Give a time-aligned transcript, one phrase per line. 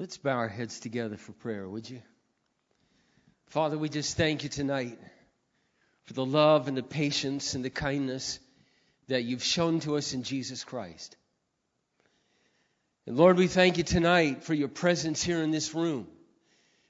[0.00, 2.00] Let's bow our heads together for prayer, would you?
[3.48, 4.96] Father, we just thank you tonight
[6.04, 8.38] for the love and the patience and the kindness
[9.08, 11.16] that you've shown to us in Jesus Christ.
[13.08, 16.06] And Lord, we thank you tonight for your presence here in this room.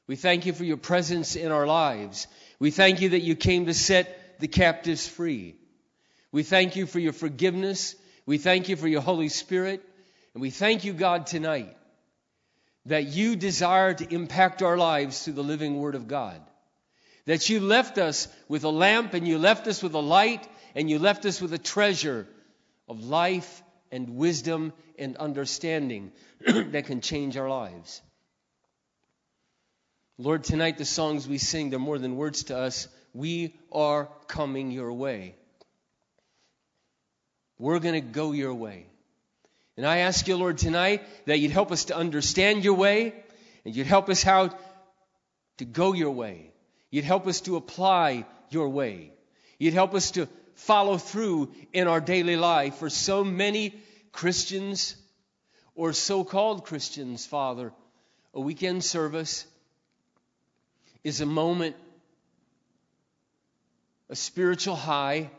[0.06, 2.26] We thank you for your presence in our lives.
[2.58, 5.56] We thank you that you came to set the captives free.
[6.30, 7.96] We thank you for your forgiveness.
[8.26, 9.82] We thank you for your Holy Spirit.
[10.34, 11.74] And we thank you, God, tonight
[12.86, 16.40] that you desire to impact our lives through the living Word of God.
[17.26, 20.88] That you left us with a lamp and you left us with a light and
[20.88, 22.26] you left us with a treasure
[22.88, 26.12] of life and wisdom and understanding
[26.46, 28.00] that can change our lives.
[30.16, 32.88] Lord, tonight the songs we sing, they're more than words to us.
[33.14, 35.36] We are coming your way.
[37.58, 38.86] We're going to go your way.
[39.78, 43.14] And I ask you, Lord, tonight that you'd help us to understand your way
[43.64, 44.50] and you'd help us how
[45.58, 46.50] to go your way.
[46.90, 49.12] You'd help us to apply your way.
[49.56, 52.74] You'd help us to follow through in our daily life.
[52.78, 53.72] For so many
[54.10, 54.96] Christians
[55.76, 57.72] or so called Christians, Father,
[58.34, 59.46] a weekend service
[61.04, 61.76] is a moment,
[64.10, 65.30] a spiritual high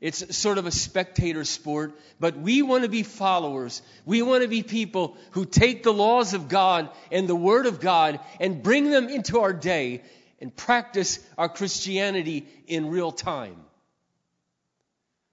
[0.00, 3.82] it's sort of a spectator sport, but we want to be followers.
[4.06, 7.80] We want to be people who take the laws of God and the Word of
[7.80, 10.02] God and bring them into our day
[10.40, 13.56] and practice our Christianity in real time.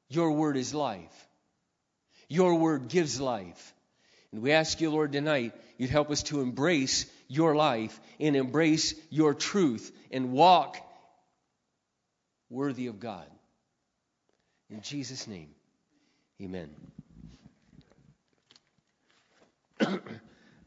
[0.10, 1.28] Your Word is life.
[2.28, 3.73] Your Word gives life.
[4.34, 8.94] And we ask you, Lord, tonight, you'd help us to embrace your life and embrace
[9.10, 10.78] your truth and walk
[12.50, 13.26] worthy of God.
[14.70, 15.50] In Jesus' name,
[16.42, 16.70] amen.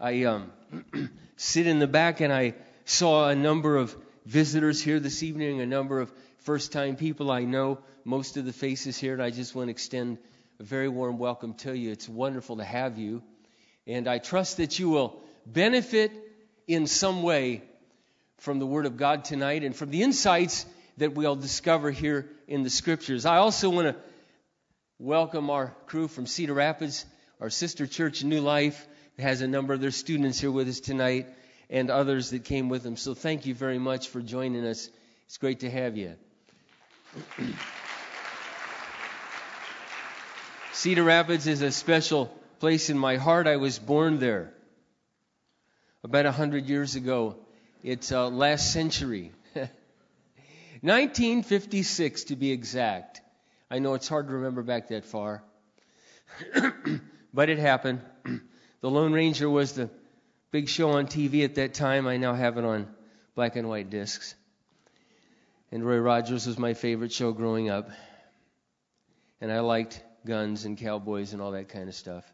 [0.01, 0.51] I um,
[1.37, 2.55] sit in the back and I
[2.87, 3.94] saw a number of
[4.25, 7.31] visitors here this evening, a number of first time people.
[7.31, 10.16] I know most of the faces here, and I just want to extend
[10.59, 11.91] a very warm welcome to you.
[11.91, 13.22] It's wonderful to have you.
[13.87, 16.12] And I trust that you will benefit
[16.66, 17.62] in some way
[18.39, 20.65] from the Word of God tonight and from the insights
[21.00, 23.27] that we'll discover here in the scriptures.
[23.27, 23.97] I also want to
[24.99, 27.06] welcome our crew from Cedar Rapids,
[27.41, 28.87] our sister church, New Life,
[29.19, 31.27] has a number of their students here with us tonight,
[31.71, 32.97] and others that came with them.
[32.97, 34.91] So thank you very much for joining us.
[35.25, 36.16] It's great to have you.
[40.72, 42.27] Cedar Rapids is a special
[42.59, 43.47] place in my heart.
[43.47, 44.53] I was born there
[46.05, 47.37] about a hundred years ago.
[47.83, 49.33] It's uh, last century.
[50.82, 53.20] 1956 to be exact.
[53.70, 55.42] I know it's hard to remember back that far,
[57.34, 58.00] but it happened.
[58.80, 59.91] the Lone Ranger was the
[60.50, 62.06] big show on TV at that time.
[62.06, 62.88] I now have it on
[63.34, 64.34] black and white discs.
[65.70, 67.91] And Roy Rogers was my favorite show growing up.
[69.41, 72.24] And I liked guns and cowboys and all that kind of stuff.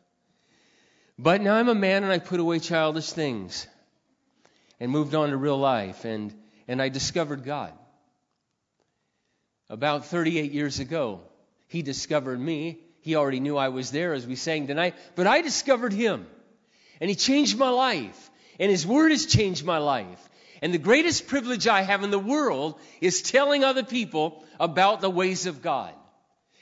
[1.18, 3.66] But now I'm a man and I put away childish things
[4.80, 6.34] and moved on to real life and,
[6.68, 7.72] and I discovered God.
[9.68, 11.20] About 38 years ago,
[11.66, 12.78] he discovered me.
[13.00, 16.26] He already knew I was there as we sang tonight, but I discovered him.
[17.00, 18.30] And he changed my life.
[18.58, 20.28] And his word has changed my life.
[20.62, 25.10] And the greatest privilege I have in the world is telling other people about the
[25.10, 25.92] ways of God.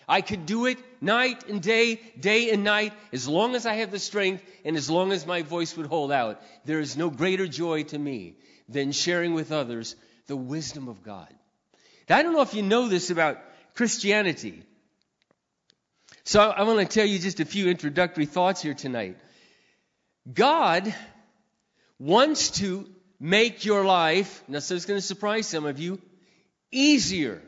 [0.08, 3.90] I could do it night and day, day and night, as long as I have
[3.90, 6.42] the strength and as long as my voice would hold out.
[6.64, 8.36] There is no greater joy to me
[8.68, 11.32] than sharing with others the wisdom of God.
[12.08, 13.38] Now, I don't know if you know this about
[13.74, 14.62] Christianity.
[16.24, 19.16] So I want to tell you just a few introductory thoughts here tonight.
[20.32, 20.94] God
[21.98, 22.88] wants to
[23.20, 26.00] make your life, now so it's going to surprise some of you,
[26.70, 27.42] easier.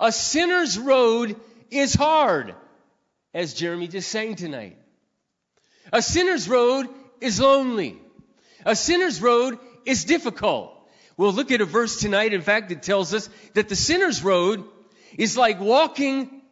[0.00, 1.36] A sinner's road
[1.70, 2.54] is hard,
[3.32, 4.78] as Jeremy just sang tonight.
[5.92, 6.88] A sinner's road
[7.20, 7.98] is lonely.
[8.64, 10.73] A sinner's road is difficult.
[11.16, 14.64] We'll look at a verse tonight, in fact, that tells us that the sinner's road
[15.16, 16.42] is like walking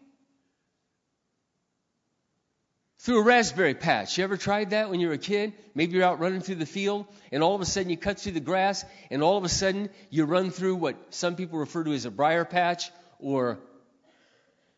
[3.00, 4.16] through a raspberry patch.
[4.16, 5.54] You ever tried that when you were a kid?
[5.74, 8.32] Maybe you're out running through the field, and all of a sudden you cut through
[8.32, 11.92] the grass, and all of a sudden you run through what some people refer to
[11.92, 13.58] as a briar patch or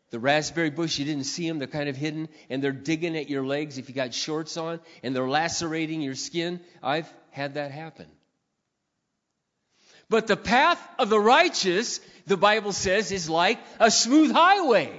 [0.09, 0.97] the raspberry bush.
[0.97, 3.89] You didn't see them, they're kind of hidden, and they're digging at your legs if
[3.89, 6.61] you got shorts on, and they're lacerating your skin.
[6.81, 8.07] I've had that happen.
[10.09, 14.91] But the path of the righteous, the Bible says, is like a smooth highway.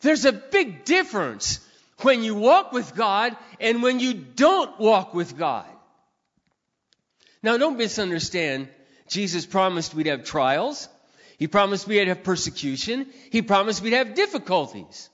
[0.00, 1.60] There's a big difference
[2.00, 5.66] when you walk with God and when you don't walk with God.
[7.42, 8.68] Now, don't misunderstand.
[9.08, 10.88] Jesus promised we'd have trials.
[11.38, 13.06] He promised we'd have persecution.
[13.30, 15.08] He promised we'd have difficulties.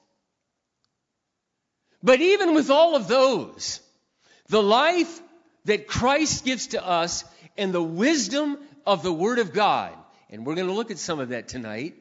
[2.02, 3.80] But even with all of those,
[4.48, 5.20] the life
[5.66, 7.24] that Christ gives to us
[7.56, 9.92] and the wisdom of the Word of God,
[10.30, 11.94] and we're going to look at some of that tonight,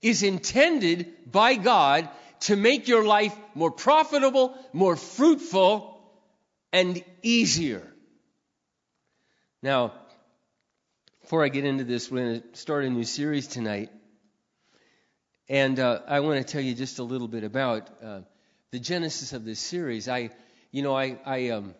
[0.00, 2.08] is intended by God
[2.40, 6.00] to make your life more profitable, more fruitful,
[6.72, 7.86] and easier.
[9.62, 9.92] Now,
[11.20, 13.90] before I get into this, we're going to start a new series tonight.
[15.48, 18.20] And uh, I want to tell you just a little bit about uh,
[18.70, 20.08] the genesis of this series.
[20.08, 20.30] I,
[20.72, 21.74] you know, I, I, um,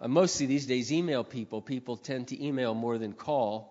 [0.00, 1.62] I mostly these days email people.
[1.62, 3.70] People tend to email more than call.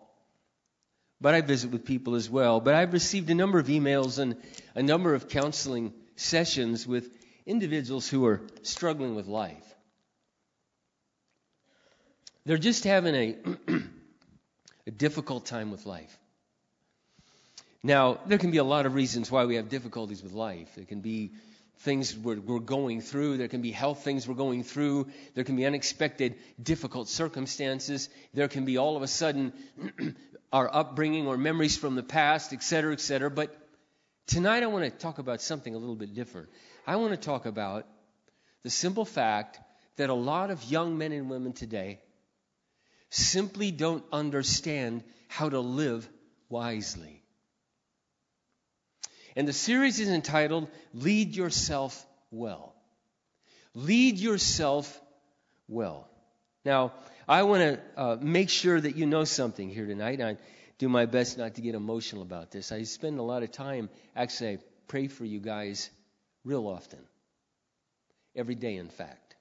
[1.21, 2.59] But I visit with people as well.
[2.59, 4.35] But I've received a number of emails and
[4.75, 7.09] a number of counseling sessions with
[7.45, 9.63] individuals who are struggling with life.
[12.45, 13.37] They're just having a,
[14.87, 16.17] a difficult time with life.
[17.83, 20.77] Now, there can be a lot of reasons why we have difficulties with life.
[20.77, 21.31] It can be
[21.79, 23.37] things we're, we're, going through.
[23.37, 25.07] There can be health things we're going through.
[25.35, 28.09] There can be unexpected, difficult circumstances.
[28.33, 29.53] There can be all of a sudden
[30.53, 33.29] our upbringing or memories from the past, et cetera, et cetera.
[33.29, 33.55] But
[34.27, 36.49] tonight I want to talk about something a little bit different.
[36.85, 37.85] I want to talk about
[38.63, 39.59] the simple fact
[39.97, 41.99] that a lot of young men and women today
[43.09, 46.07] simply don't understand how to live
[46.49, 47.22] wisely.
[49.35, 52.75] And the series is entitled Lead Yourself Well.
[53.73, 55.01] Lead Yourself
[55.67, 56.07] Well.
[56.65, 56.93] Now,
[57.27, 60.21] I want to uh, make sure that you know something here tonight.
[60.21, 60.37] I
[60.77, 62.71] do my best not to get emotional about this.
[62.71, 64.57] I spend a lot of time, actually, I
[64.87, 65.89] pray for you guys
[66.43, 66.99] real often.
[68.35, 69.35] Every day, in fact.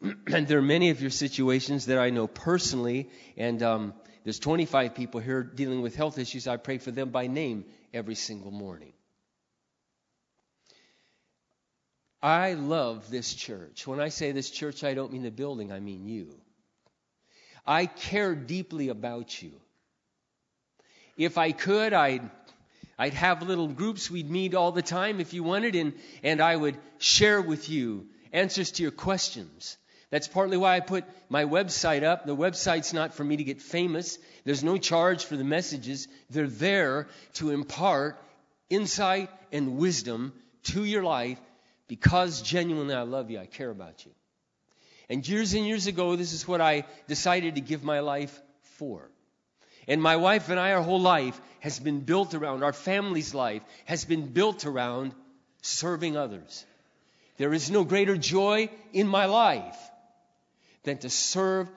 [0.26, 3.94] and there are many of your situations that I know personally, and um,
[4.24, 6.46] there's 25 people here dealing with health issues.
[6.46, 8.92] I pray for them by name every single morning.
[12.22, 13.86] I love this church.
[13.86, 16.38] When I say this church, I don't mean the building, I mean you.
[17.66, 19.52] I care deeply about you.
[21.16, 22.28] If I could, I'd,
[22.98, 26.56] I'd have little groups we'd meet all the time if you wanted, and, and I
[26.56, 29.76] would share with you answers to your questions.
[30.12, 32.26] That's partly why I put my website up.
[32.26, 34.18] The website's not for me to get famous.
[34.44, 36.06] There's no charge for the messages.
[36.28, 38.22] They're there to impart
[38.68, 41.40] insight and wisdom to your life
[41.88, 43.38] because genuinely I love you.
[43.38, 44.12] I care about you.
[45.08, 48.38] And years and years ago, this is what I decided to give my life
[48.76, 49.08] for.
[49.88, 53.62] And my wife and I, our whole life has been built around, our family's life
[53.86, 55.14] has been built around
[55.62, 56.66] serving others.
[57.38, 59.78] There is no greater joy in my life
[60.84, 61.68] than to serve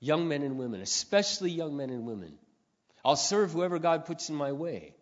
[0.00, 2.34] young men and women, especially young men and women.
[3.04, 4.94] I'll serve whoever God puts in my way.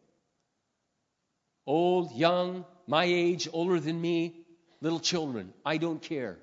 [1.67, 4.45] Old, young, my age, older than me,
[4.81, 6.39] little children, I don't care.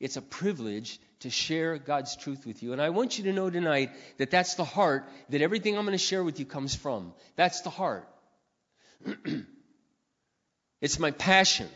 [0.00, 2.72] It's a privilege to share God's truth with you.
[2.72, 5.92] And I want you to know tonight that that's the heart that everything I'm going
[5.92, 7.14] to share with you comes from.
[7.36, 8.06] That's the heart.
[10.80, 11.68] it's my passion.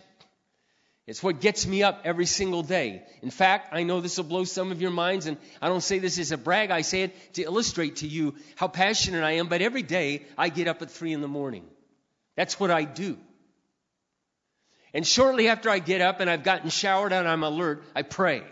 [1.10, 3.02] It's what gets me up every single day.
[3.20, 5.98] In fact, I know this will blow some of your minds, and I don't say
[5.98, 6.70] this as a brag.
[6.70, 10.50] I say it to illustrate to you how passionate I am, but every day I
[10.50, 11.64] get up at 3 in the morning.
[12.36, 13.18] That's what I do.
[14.94, 18.44] And shortly after I get up and I've gotten showered and I'm alert, I pray.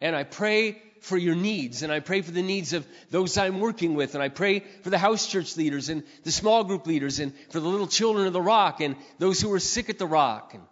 [0.00, 3.58] And I pray for your needs, and I pray for the needs of those I'm
[3.58, 7.18] working with, and I pray for the house church leaders and the small group leaders,
[7.18, 10.06] and for the little children of the rock, and those who are sick at the
[10.06, 10.54] rock.
[10.54, 10.62] And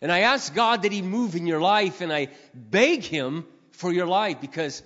[0.00, 3.92] and I ask God that He move in your life, and I beg Him for
[3.92, 4.82] your life because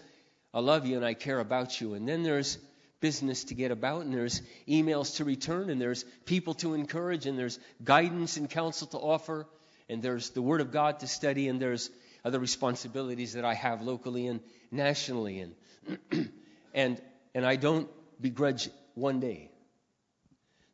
[0.53, 1.95] I love you and I care about you.
[1.95, 2.59] And then there's
[3.01, 7.39] business to get about, and there's emails to return, and there's people to encourage, and
[7.39, 9.47] there's guidance and counsel to offer,
[9.89, 11.91] and there's the Word of God to study, and there's
[12.25, 14.41] other responsibilities that I have locally and
[14.71, 15.41] nationally.
[15.41, 16.31] And,
[16.75, 17.01] and,
[17.35, 17.89] and I don't
[18.21, 19.51] begrudge one day.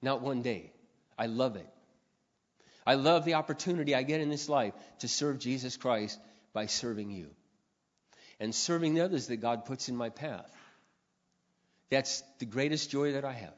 [0.01, 0.73] Not one day.
[1.19, 1.67] I love it.
[2.91, 6.19] I love the opportunity I get in this life to serve Jesus Christ
[6.53, 7.29] by serving you
[8.41, 10.53] and serving the others that God puts in my path.
[11.89, 13.55] That's the greatest joy that I have.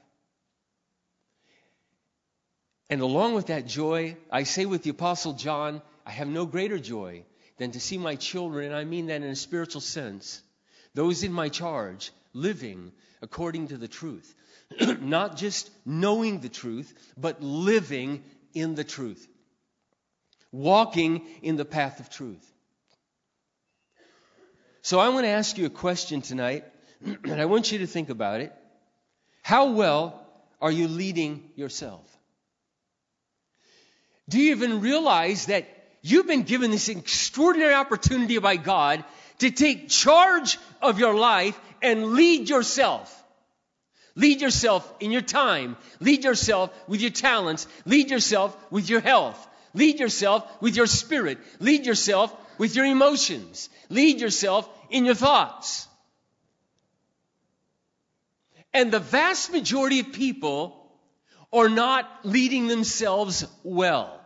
[2.90, 6.78] And along with that joy, I say with the Apostle John, I have no greater
[6.78, 7.24] joy
[7.56, 10.42] than to see my children, and I mean that in a spiritual sense,
[10.92, 14.34] those in my charge, living according to the truth.
[15.00, 18.24] Not just knowing the truth, but living
[18.54, 19.26] in the truth.
[20.50, 22.46] Walking in the path of truth.
[24.82, 26.64] So I want to ask you a question tonight,
[27.04, 28.52] and I want you to think about it.
[29.42, 30.26] How well
[30.60, 32.04] are you leading yourself?
[34.28, 35.68] Do you even realize that
[36.00, 39.04] you've been given this extraordinary opportunity by God
[39.38, 43.21] to take charge of your life and lead yourself?
[44.14, 45.76] Lead yourself in your time.
[46.00, 47.66] Lead yourself with your talents.
[47.86, 49.48] Lead yourself with your health.
[49.74, 51.38] Lead yourself with your spirit.
[51.60, 53.70] Lead yourself with your emotions.
[53.88, 55.88] Lead yourself in your thoughts.
[58.74, 60.78] And the vast majority of people
[61.52, 64.18] are not leading themselves well.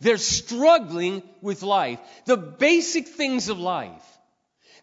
[0.00, 4.13] They're struggling with life, the basic things of life.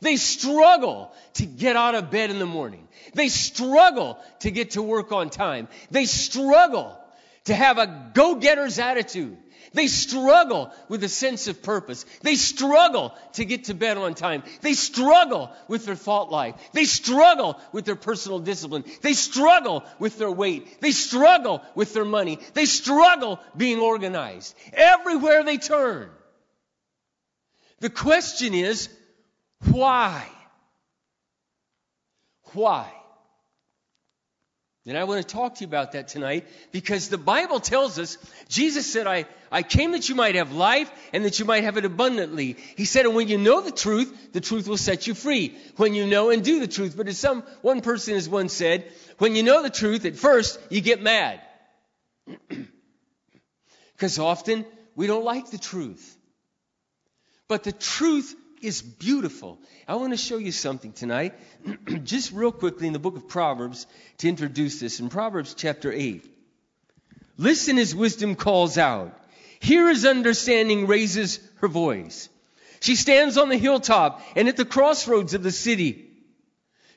[0.01, 2.88] They struggle to get out of bed in the morning.
[3.13, 5.67] They struggle to get to work on time.
[5.91, 6.98] They struggle
[7.46, 9.38] to have a go-getter's attitude.
[9.74, 12.05] They struggle with a sense of purpose.
[12.24, 14.43] They struggle to get to bed on time.
[14.62, 16.55] They struggle with their thought life.
[16.74, 18.84] They struggle with their personal discipline.
[19.01, 20.81] They struggle with their weight.
[20.81, 22.39] They struggle with their money.
[22.53, 24.55] They struggle being organized.
[24.74, 26.10] Everywhere they turn.
[27.79, 28.89] The question is,
[29.65, 30.27] why?
[32.53, 32.91] Why?
[34.88, 38.18] And I want to talk to you about that tonight because the Bible tells us,
[38.50, 41.77] Jesus said, I, I came that you might have life and that you might have
[41.77, 42.58] it abundantly.
[42.75, 45.56] He said, and when you know the truth, the truth will set you free.
[45.77, 46.98] When you know and do the truth.
[46.98, 50.60] But as some, one person has once said, when you know the truth, at first,
[50.72, 51.41] you get mad.
[53.94, 54.65] Because often,
[54.96, 56.18] we don't like the truth.
[57.48, 59.60] But the truth is beautiful.
[59.88, 61.34] I want to show you something tonight,
[62.03, 63.88] just real quickly in the book of Proverbs
[64.20, 65.00] to introduce this.
[65.00, 66.25] In Proverbs chapter 8,
[67.38, 69.18] listen as wisdom calls out.
[69.60, 72.30] Hear as understanding raises her voice.
[72.80, 76.08] She stands on the hilltop and at the crossroads of the city.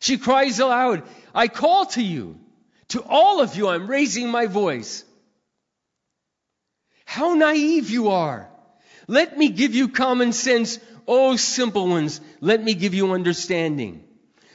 [0.00, 1.02] She cries aloud,
[1.34, 2.38] I call to you.
[2.88, 5.04] To all of you, I'm raising my voice.
[7.04, 8.48] How naive you are.
[9.06, 14.04] Let me give you common sense O simple ones, let me give you understanding.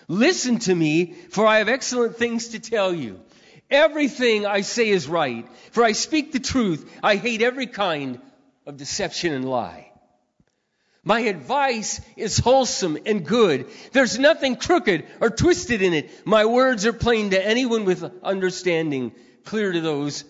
[0.08, 3.20] Listen to me, for I have excellent things to tell you.
[3.70, 6.92] Everything I say is right, for I speak the truth.
[7.04, 8.20] I hate every kind
[8.66, 9.92] of deception and lie.
[11.04, 13.68] My advice is wholesome and good.
[13.94, 16.26] There's nothing crooked or twisted in it.
[16.26, 19.14] My words are plain to anyone with understanding,
[19.46, 20.24] clear to those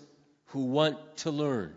[0.47, 1.75] who want to learn.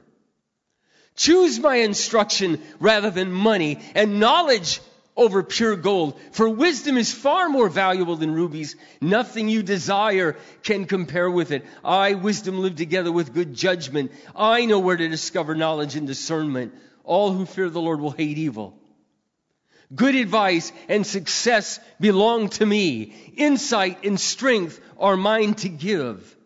[1.17, 4.81] Choose my instruction rather than money and knowledge
[5.17, 6.19] over pure gold.
[6.33, 8.77] For wisdom is far more valuable than rubies.
[9.01, 11.65] Nothing you desire can compare with it.
[11.85, 14.13] I, wisdom, live together with good judgment.
[14.35, 16.73] I know where to discover knowledge and discernment.
[17.05, 18.79] All who fear the Lord will hate evil.
[19.95, 23.13] Good advice and success belong to me.
[23.37, 26.37] Insight and strength are mine to give.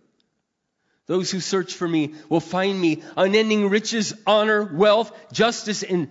[1.06, 3.02] Those who search for me will find me.
[3.16, 6.08] Unending riches, honor, wealth, justice, and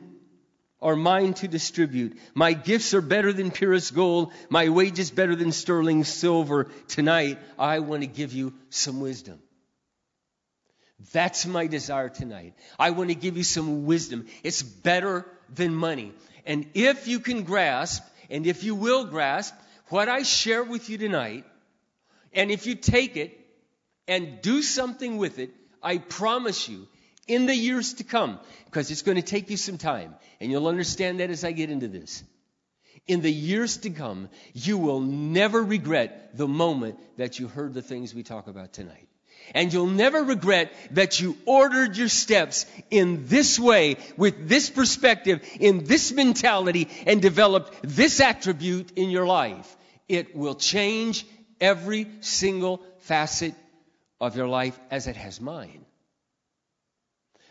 [0.82, 2.18] are mine to distribute.
[2.34, 4.32] My gifts are better than purest gold.
[4.50, 6.66] My wages better than sterling silver.
[6.88, 9.40] Tonight, I want to give you some wisdom.
[11.12, 12.54] That's my desire tonight.
[12.80, 14.28] I want to give you some wisdom.
[14.44, 16.14] It's better than money.
[16.46, 19.54] And if you can grasp, and if you will grasp,
[19.90, 21.46] what I share with you tonight,
[22.32, 23.45] and if you take it
[24.08, 26.88] and do something with it, I promise you,
[27.28, 30.68] in the years to come, because it's going to take you some time, and you'll
[30.68, 32.24] understand that as I get into this.
[33.08, 37.82] In the years to come, you will never regret the moment that you heard the
[37.82, 39.08] things we talk about tonight.
[39.54, 45.48] And you'll never regret that you ordered your steps in this way, with this perspective,
[45.60, 49.78] in this mentality, and developed this attribute in your life.
[50.08, 51.28] It will change
[51.62, 53.54] every single facet
[54.20, 55.86] of your life as it has mine.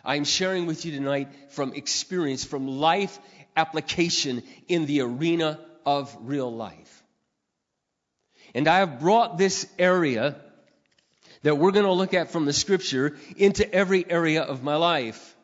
[0.04, 3.18] I'm sharing with you tonight from experience, from life
[3.56, 7.02] application in the arena of real life.
[8.54, 10.36] And I have brought this area
[11.42, 15.34] that we're going to look at from the scripture into every area of my life.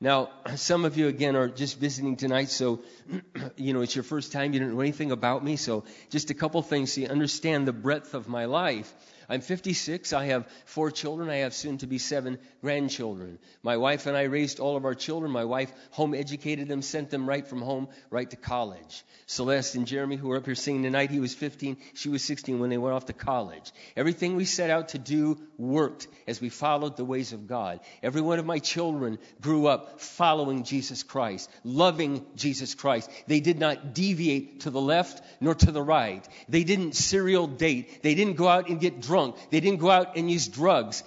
[0.00, 2.80] Now, some of you again are just visiting tonight, so
[3.56, 4.52] you know it's your first time.
[4.52, 7.72] You don't know anything about me, so just a couple things so you understand the
[7.72, 8.92] breadth of my life.
[9.30, 10.12] I'm 56.
[10.12, 11.30] I have four children.
[11.30, 13.38] I have soon to be seven grandchildren.
[13.62, 15.30] My wife and I raised all of our children.
[15.30, 19.04] My wife home educated them, sent them right from home right to college.
[19.26, 22.58] Celeste and Jeremy, who are up here singing tonight, he was 15, she was 16
[22.58, 23.70] when they went off to college.
[23.96, 27.78] Everything we set out to do worked as we followed the ways of God.
[28.02, 33.08] Every one of my children grew up following Jesus Christ, loving Jesus Christ.
[33.28, 36.26] They did not deviate to the left nor to the right.
[36.48, 38.02] They didn't serial date.
[38.02, 39.19] They didn't go out and get drunk.
[39.50, 41.02] They didn't go out and use drugs.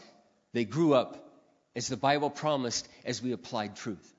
[0.54, 1.12] They grew up
[1.76, 4.10] as the Bible promised as we applied truth.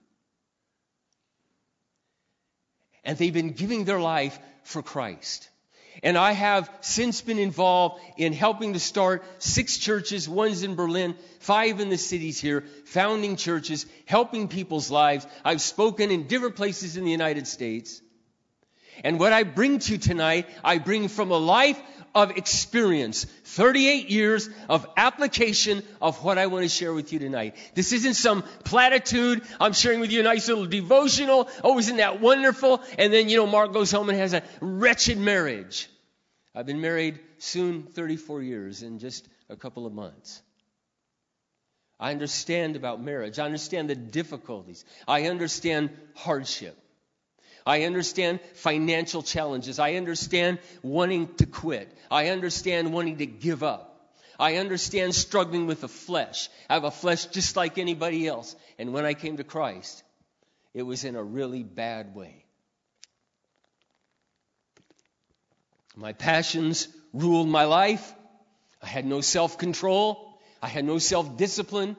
[3.04, 5.48] And they've been giving their life for Christ.
[6.02, 11.14] And I have since been involved in helping to start six churches, one's in Berlin,
[11.38, 15.26] five in the cities here, founding churches, helping people's lives.
[15.44, 18.02] I've spoken in different places in the United States.
[19.04, 21.80] And what I bring to you tonight, I bring from a life
[22.14, 27.56] of experience, 38 years of application of what I want to share with you tonight.
[27.74, 29.42] This isn't some platitude.
[29.60, 31.48] I'm sharing with you a nice little devotional.
[31.62, 32.82] Oh, isn't that wonderful?
[32.98, 35.88] And then, you know, Mark goes home and has a wretched marriage.
[36.54, 40.40] I've been married soon 34 years in just a couple of months.
[41.98, 43.38] I understand about marriage.
[43.38, 44.84] I understand the difficulties.
[45.08, 46.76] I understand hardship.
[47.66, 49.78] I understand financial challenges.
[49.78, 51.90] I understand wanting to quit.
[52.10, 53.90] I understand wanting to give up.
[54.38, 56.50] I understand struggling with the flesh.
[56.68, 58.54] I have a flesh just like anybody else.
[58.78, 60.02] And when I came to Christ,
[60.74, 62.44] it was in a really bad way.
[65.96, 68.12] My passions ruled my life.
[68.82, 70.38] I had no self control.
[70.60, 71.96] I had no self discipline.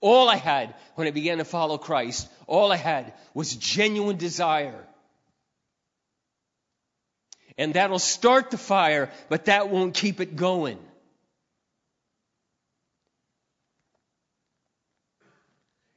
[0.00, 4.84] All I had when I began to follow Christ, all I had was genuine desire.
[7.58, 10.78] And that'll start the fire, but that won't keep it going.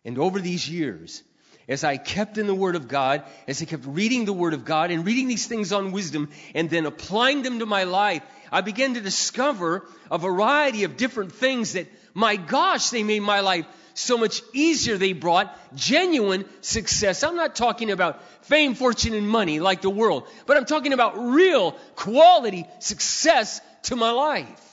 [0.06, 1.22] And over these years,
[1.68, 4.66] as I kept in the Word of God, as I kept reading the Word of
[4.66, 8.62] God and reading these things on wisdom and then applying them to my life, I
[8.62, 11.88] began to discover a variety of different things that,
[12.20, 17.24] my gosh, they made my life so much easier they brought genuine success.
[17.24, 21.18] I'm not talking about fame, fortune, and money like the world, but I'm talking about
[21.18, 24.66] real quality success to my life.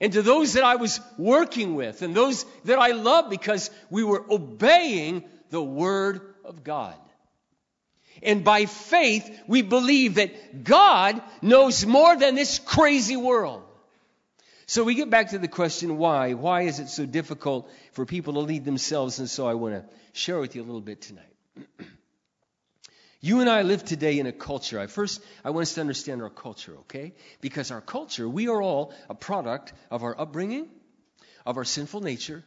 [0.00, 4.04] And to those that I was working with and those that I love because we
[4.04, 6.96] were obeying the Word of God.
[8.22, 13.62] And by faith, we believe that God knows more than this crazy world.
[14.66, 16.34] So we get back to the question why?
[16.34, 19.18] Why is it so difficult for people to lead themselves?
[19.18, 21.34] And so I want to share with you a little bit tonight.
[23.20, 24.78] you and I live today in a culture.
[24.78, 27.12] I first I want us to understand our culture, okay?
[27.40, 30.68] Because our culture, we are all a product of our upbringing,
[31.44, 32.44] of our sinful nature,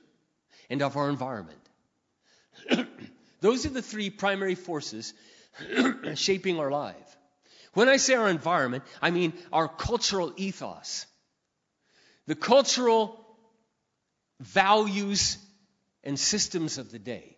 [0.70, 1.60] and of our environment.
[3.42, 5.14] Those are the three primary forces
[6.16, 6.96] shaping our life.
[7.74, 11.06] When I say our environment, I mean our cultural ethos
[12.28, 13.20] the cultural
[14.40, 15.38] values
[16.04, 17.38] and systems of the day.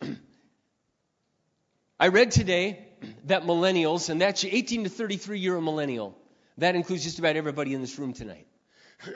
[2.00, 2.86] I read today
[3.24, 6.16] that millennials, and that's 18 to 33 year old millennial,
[6.58, 8.46] that includes just about everybody in this room tonight.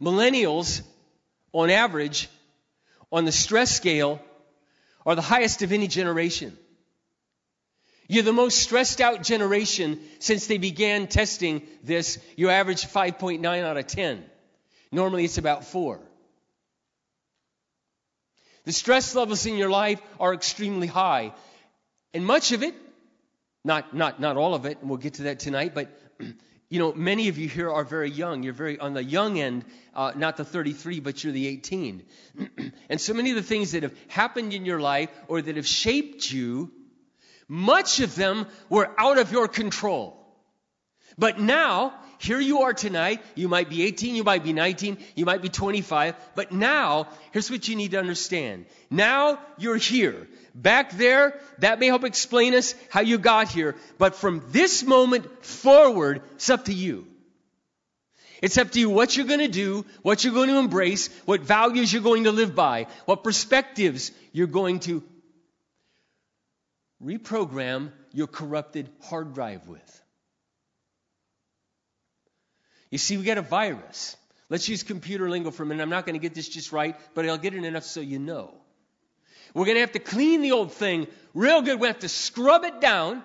[0.00, 0.82] millennials,
[1.52, 2.28] on average,
[3.12, 4.20] on the stress scale,
[5.04, 6.56] are the highest of any generation.
[8.08, 12.18] You're the most stressed out generation since they began testing this.
[12.36, 14.24] You average 5.9 out of 10.
[14.92, 16.00] Normally it's about 4.
[18.64, 21.32] The stress levels in your life are extremely high.
[22.14, 22.74] And much of it,
[23.64, 25.88] not, not, not all of it, and we'll get to that tonight, but
[26.68, 28.42] you know, many of you here are very young.
[28.42, 29.64] You're very on the young end,
[29.94, 32.02] uh, not the 33, but you're the 18.
[32.88, 35.66] and so many of the things that have happened in your life or that have
[35.66, 36.72] shaped you
[37.48, 40.16] much of them were out of your control.
[41.18, 43.22] But now, here you are tonight.
[43.34, 46.14] You might be 18, you might be 19, you might be 25.
[46.34, 48.66] But now, here's what you need to understand.
[48.90, 50.28] Now you're here.
[50.54, 53.76] Back there, that may help explain us how you got here.
[53.98, 57.06] But from this moment forward, it's up to you.
[58.42, 61.40] It's up to you what you're going to do, what you're going to embrace, what
[61.40, 65.02] values you're going to live by, what perspectives you're going to
[67.02, 70.02] reprogram your corrupted hard drive with.
[72.90, 74.16] You see, we got a virus.
[74.48, 75.82] Let's use computer lingo for a minute.
[75.82, 78.18] I'm not going to get this just right, but I'll get it enough so you
[78.18, 78.54] know.
[79.54, 81.80] We're going to have to clean the old thing real good.
[81.80, 83.22] We have to scrub it down.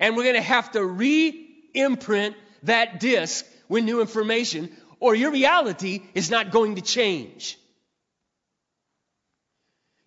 [0.00, 5.30] And we're going to have to re imprint that disc with new information, or your
[5.30, 7.58] reality is not going to change.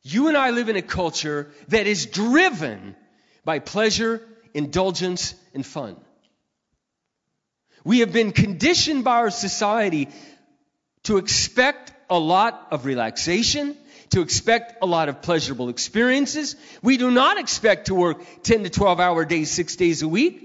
[0.10, 2.96] You and I live in a culture that is driven
[3.44, 4.22] by pleasure,
[4.54, 5.98] indulgence, and fun.
[7.84, 10.08] We have been conditioned by our society
[11.04, 13.76] to expect a lot of relaxation,
[14.12, 16.56] to expect a lot of pleasurable experiences.
[16.82, 20.42] We do not expect to work 10 to 12 hour days, six days a week.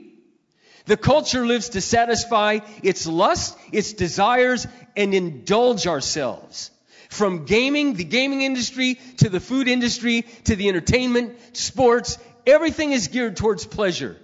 [0.87, 6.73] The culture lives to satisfy its lust, its desires, and indulge ourselves.
[7.13, 13.09] From gaming, the gaming industry, to the food industry, to the entertainment, sports, everything is
[13.09, 14.17] geared towards pleasure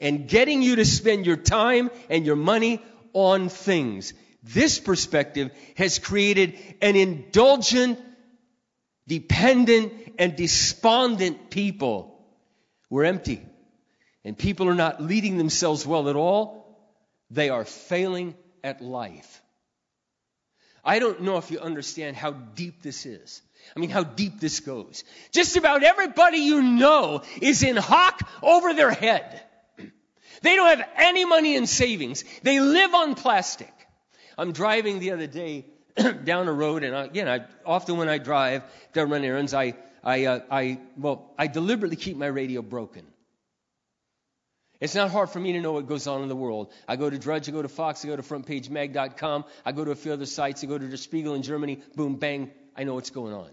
[0.00, 4.14] and getting you to spend your time and your money on things.
[4.42, 8.00] This perspective has created an indulgent,
[9.06, 12.20] dependent, and despondent people.
[12.90, 13.46] We're empty.
[14.24, 16.66] And people are not leading themselves well at all.
[17.30, 19.40] They are failing at life.
[20.84, 23.42] I don't know if you understand how deep this is.
[23.74, 25.04] I mean, how deep this goes.
[25.32, 29.40] Just about everybody you know is in hock over their head.
[30.42, 32.24] They don't have any money in savings.
[32.42, 33.72] They live on plastic.
[34.36, 35.64] I'm driving the other day
[36.24, 39.74] down a road, and I, again, I, often when I drive to run errands, I,
[40.02, 43.04] I, uh, I, well, I deliberately keep my radio broken.
[44.84, 46.70] It's not hard for me to know what goes on in the world.
[46.86, 49.92] I go to Drudge, I go to Fox, I go to FrontPageMag.com, I go to
[49.92, 52.92] a few other sites, I go to Der Spiegel in Germany, boom, bang, I know
[52.92, 53.48] what's going on.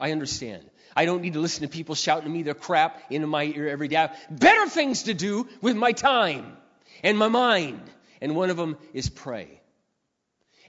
[0.00, 0.64] I understand.
[0.96, 3.68] I don't need to listen to people shouting to me their crap into my ear
[3.68, 4.08] every day.
[4.30, 6.56] better things to do with my time
[7.02, 7.82] and my mind.
[8.22, 9.60] And one of them is pray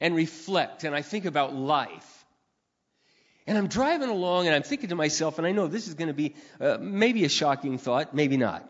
[0.01, 0.83] and reflect.
[0.83, 2.25] And I think about life.
[3.47, 6.09] And I'm driving along and I'm thinking to myself, and I know this is going
[6.09, 8.69] to be uh, maybe a shocking thought, maybe not.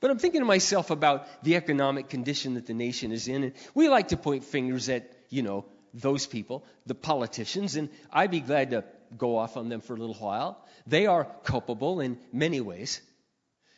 [0.00, 3.44] But I'm thinking to myself about the economic condition that the nation is in.
[3.44, 8.30] And we like to point fingers at, you know, those people, the politicians, and I'd
[8.30, 8.84] be glad to
[9.16, 10.64] go off on them for a little while.
[10.86, 13.00] They are culpable in many ways.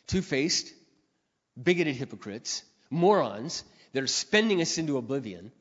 [0.07, 0.71] Two faced,
[1.61, 3.63] bigoted hypocrites, morons
[3.93, 5.51] that are spending us into oblivion.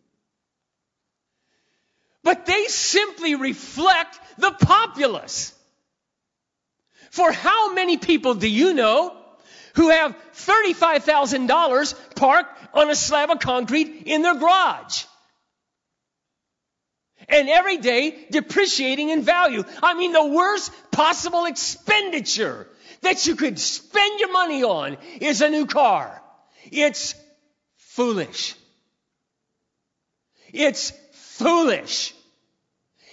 [2.22, 5.54] But they simply reflect the populace.
[7.10, 9.16] For how many people do you know
[9.74, 15.04] who have $35,000 parked on a slab of concrete in their garage.
[17.28, 19.62] And every day depreciating in value.
[19.82, 22.66] I mean, the worst possible expenditure
[23.02, 26.20] that you could spend your money on is a new car.
[26.70, 27.14] It's
[27.76, 28.54] foolish.
[30.52, 32.14] It's foolish.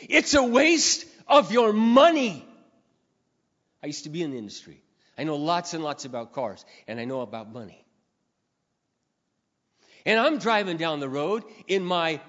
[0.02, 2.46] It's a waste of your money.
[3.84, 4.82] I used to be in the industry.
[5.18, 7.84] I know lots and lots about cars, and I know about money.
[10.06, 12.22] And I'm driving down the road in my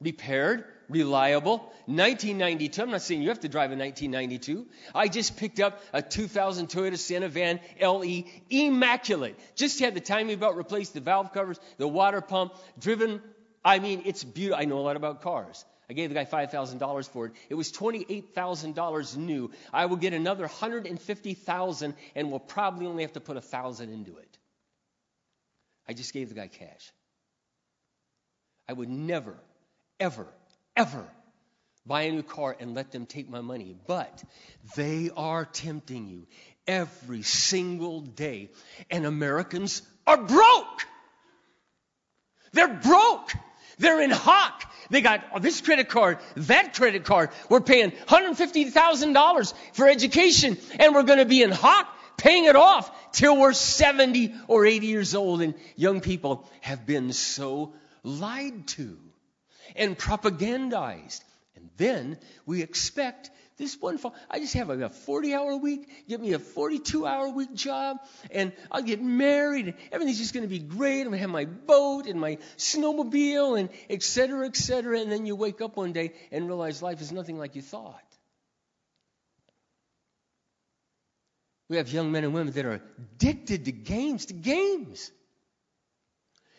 [0.00, 2.82] repaired, reliable 1992.
[2.82, 4.66] I'm not saying you have to drive a 1992.
[4.94, 9.38] I just picked up a 2000 Toyota Sienna Van LE, immaculate.
[9.56, 13.22] Just had the timing belt replaced, the valve covers, the water pump, driven.
[13.64, 14.60] I mean, it's beautiful.
[14.60, 15.64] I know a lot about cars.
[15.88, 17.32] I gave the guy $5,000 for it.
[17.48, 19.50] It was $28,000 new.
[19.72, 24.38] I will get another 150,000 and will probably only have to put 1000 into it.
[25.88, 26.92] I just gave the guy cash.
[28.68, 29.36] I would never,
[30.00, 30.26] ever,
[30.74, 31.06] ever
[31.86, 33.76] buy a new car and let them take my money.
[33.86, 34.24] But
[34.74, 36.26] they are tempting you
[36.66, 38.50] every single day.
[38.90, 40.82] And Americans are broke.
[42.52, 43.32] They're broke.
[43.78, 44.64] They're in hock.
[44.90, 47.30] They got this credit card, that credit card.
[47.48, 52.90] We're paying $150,000 for education, and we're going to be in hock paying it off
[53.12, 55.42] till we're 70 or 80 years old.
[55.42, 58.98] And young people have been so lied to
[59.74, 61.22] and propagandized.
[61.56, 66.20] And then we expect this one fall, I just have a 40 hour week, give
[66.20, 67.98] me a 42 hour week job,
[68.30, 71.00] and I'll get married, and everything's just going to be great.
[71.00, 75.00] I'm going to have my boat and my snowmobile, and et cetera, et cetera.
[75.00, 78.02] And then you wake up one day and realize life is nothing like you thought.
[81.68, 85.10] We have young men and women that are addicted to games, to games.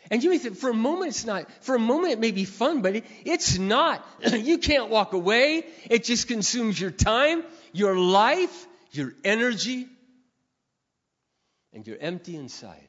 [0.10, 2.46] And you may think, for a moment it's not, for a moment it may be
[2.46, 4.06] fun, but it, it's not.
[4.34, 5.66] you can't walk away.
[5.90, 7.44] It just consumes your time,
[7.74, 9.88] your life, your energy,
[11.74, 12.88] and you're empty inside.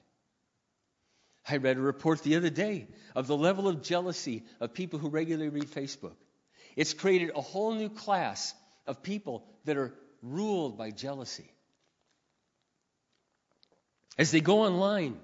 [1.49, 5.09] I read a report the other day of the level of jealousy of people who
[5.09, 6.17] regularly read Facebook.
[6.77, 8.55] It's created a whole new class
[8.87, 11.51] of people that are ruled by jealousy.
[14.19, 15.19] As they go online,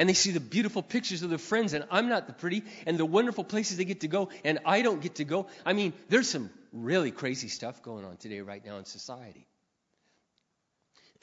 [0.00, 2.96] and they see the beautiful pictures of their friends, and I'm not the pretty, and
[2.96, 5.46] the wonderful places they get to go, and I don't get to go.
[5.66, 9.46] I mean, there's some really crazy stuff going on today, right now in society.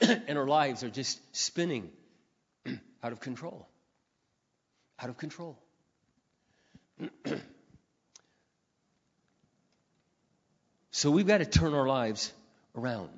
[0.00, 1.90] and our lives are just spinning
[3.02, 3.66] out of control.
[5.02, 5.58] Out of control.
[10.92, 12.32] so we've got to turn our lives
[12.76, 13.10] around.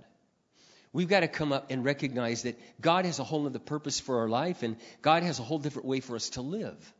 [0.92, 4.20] We've got to come up and recognize that God has a whole other purpose for
[4.20, 6.94] our life, and God has a whole different way for us to live.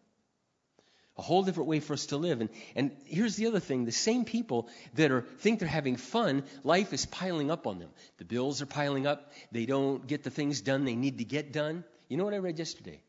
[1.17, 2.41] A whole different way for us to live.
[2.41, 6.45] And, and here's the other thing the same people that are think they're having fun,
[6.63, 7.91] life is piling up on them.
[8.19, 9.33] The bills are piling up.
[9.53, 11.85] They don't get the things done they need to get done.
[12.09, 13.03] You know what I read yesterday?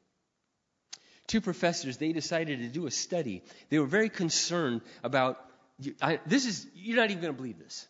[1.28, 3.44] Two professors, they decided to do a study.
[3.70, 5.39] They were very concerned about
[6.02, 7.88] I, this is, you're not even going to believe this.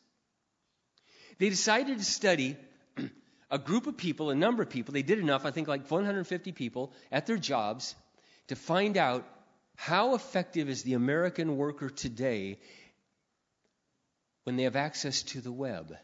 [1.39, 2.57] They decided to study
[3.51, 6.53] a group of people, a number of people, they did enough, I think like 150
[6.53, 7.93] people at their jobs,
[8.47, 9.27] to find out
[9.75, 12.59] how effective is the American worker today
[14.43, 15.95] when they have access to the web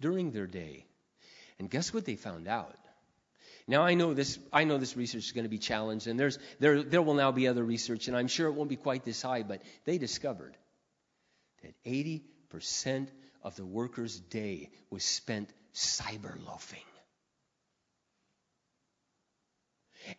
[0.00, 0.84] during their day.
[1.58, 2.76] And guess what they found out?
[3.68, 6.38] Now I know this I know this research is going to be challenged and there's
[6.60, 9.22] there there will now be other research and I'm sure it won't be quite this
[9.22, 10.56] high, but they discovered
[11.62, 13.08] that 80%
[13.42, 16.80] of the worker's day was spent cyber loafing.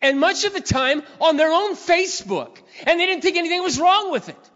[0.00, 2.58] And much of the time on their own Facebook.
[2.86, 4.50] And they didn't think anything was wrong with it.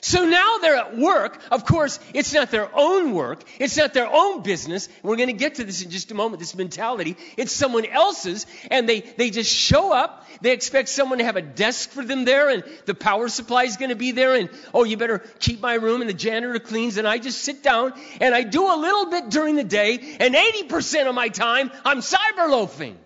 [0.00, 1.40] So now they're at work.
[1.50, 3.42] Of course, it's not their own work.
[3.58, 4.88] It's not their own business.
[5.02, 7.16] We're going to get to this in just a moment, this mentality.
[7.36, 8.46] It's someone else's.
[8.70, 10.26] And they, they just show up.
[10.40, 13.76] They expect someone to have a desk for them there and the power supply is
[13.76, 14.34] going to be there.
[14.34, 16.96] And, oh, you better keep my room and the janitor cleans.
[16.96, 20.16] And I just sit down and I do a little bit during the day.
[20.20, 22.96] And 80% of my time, I'm cyber loafing.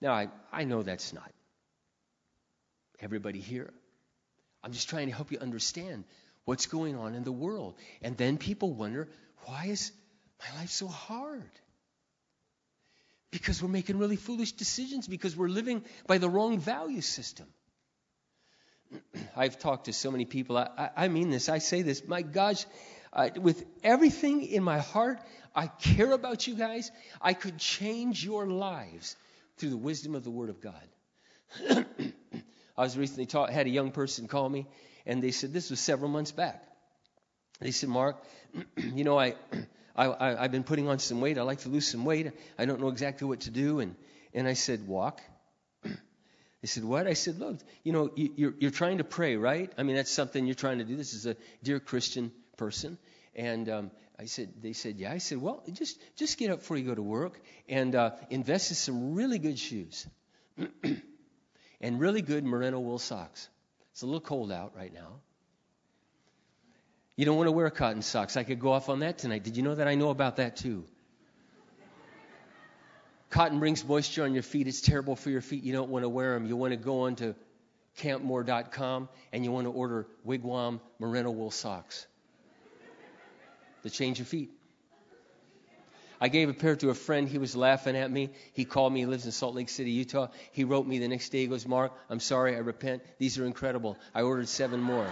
[0.00, 1.30] Now, I, I know that's not
[2.98, 3.70] everybody here.
[4.62, 6.04] I'm just trying to help you understand
[6.44, 7.74] what's going on in the world.
[8.00, 9.08] And then people wonder,
[9.44, 9.92] why is
[10.40, 11.50] my life so hard?
[13.30, 17.46] Because we're making really foolish decisions, because we're living by the wrong value system.
[19.36, 20.58] I've talked to so many people.
[20.58, 21.48] I, I, I mean this.
[21.48, 22.06] I say this.
[22.06, 22.64] My gosh,
[23.12, 25.18] uh, with everything in my heart,
[25.54, 26.90] I care about you guys.
[27.20, 29.16] I could change your lives
[29.56, 31.86] through the wisdom of the Word of God.
[32.76, 34.66] I was recently taught, had a young person call me,
[35.06, 36.62] and they said, this was several months back.
[37.60, 38.24] They said, Mark,
[38.76, 39.34] you know, I,
[39.96, 41.38] I, I've been putting on some weight.
[41.38, 42.32] I like to lose some weight.
[42.58, 43.80] I don't know exactly what to do.
[43.80, 43.94] And,
[44.34, 45.20] and I said, walk.
[46.62, 47.08] They said, what?
[47.08, 49.72] I said, look, you know, you're, you're trying to pray, right?
[49.76, 50.94] I mean, that's something you're trying to do.
[50.94, 52.98] This is a dear Christian person.
[53.34, 55.10] And um, I said, they said, yeah.
[55.10, 58.70] I said, well, just, just get up before you go to work and uh, invest
[58.70, 60.06] in some really good shoes.
[61.82, 63.48] And really good merino wool socks.
[63.90, 65.20] It's a little cold out right now.
[67.16, 68.36] You don't want to wear cotton socks.
[68.36, 69.44] I could go off on that tonight.
[69.44, 70.84] Did you know that I know about that too?
[73.30, 74.66] Cotton brings moisture on your feet.
[74.66, 75.62] It's terrible for your feet.
[75.62, 76.46] You don't want to wear them.
[76.46, 77.34] You want to go on to
[77.98, 82.06] campmor.com and you want to order wigwam merino wool socks
[83.82, 84.50] to change your feet.
[86.22, 87.28] I gave a pair to a friend.
[87.28, 88.30] He was laughing at me.
[88.52, 89.00] He called me.
[89.00, 90.28] He lives in Salt Lake City, Utah.
[90.52, 91.40] He wrote me the next day.
[91.40, 92.54] He goes, Mark, I'm sorry.
[92.54, 93.02] I repent.
[93.18, 93.98] These are incredible.
[94.14, 95.08] I ordered seven more.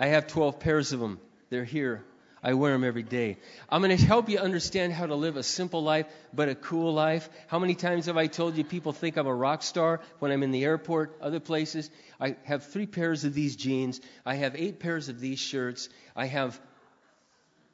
[0.00, 1.20] I have 12 pairs of them.
[1.50, 2.02] They're here.
[2.42, 3.36] I wear them every day.
[3.68, 6.92] I'm going to help you understand how to live a simple life, but a cool
[6.92, 7.28] life.
[7.46, 10.42] How many times have I told you people think I'm a rock star when I'm
[10.42, 11.88] in the airport, other places?
[12.20, 14.00] I have three pairs of these jeans.
[14.26, 15.88] I have eight pairs of these shirts.
[16.16, 16.60] I have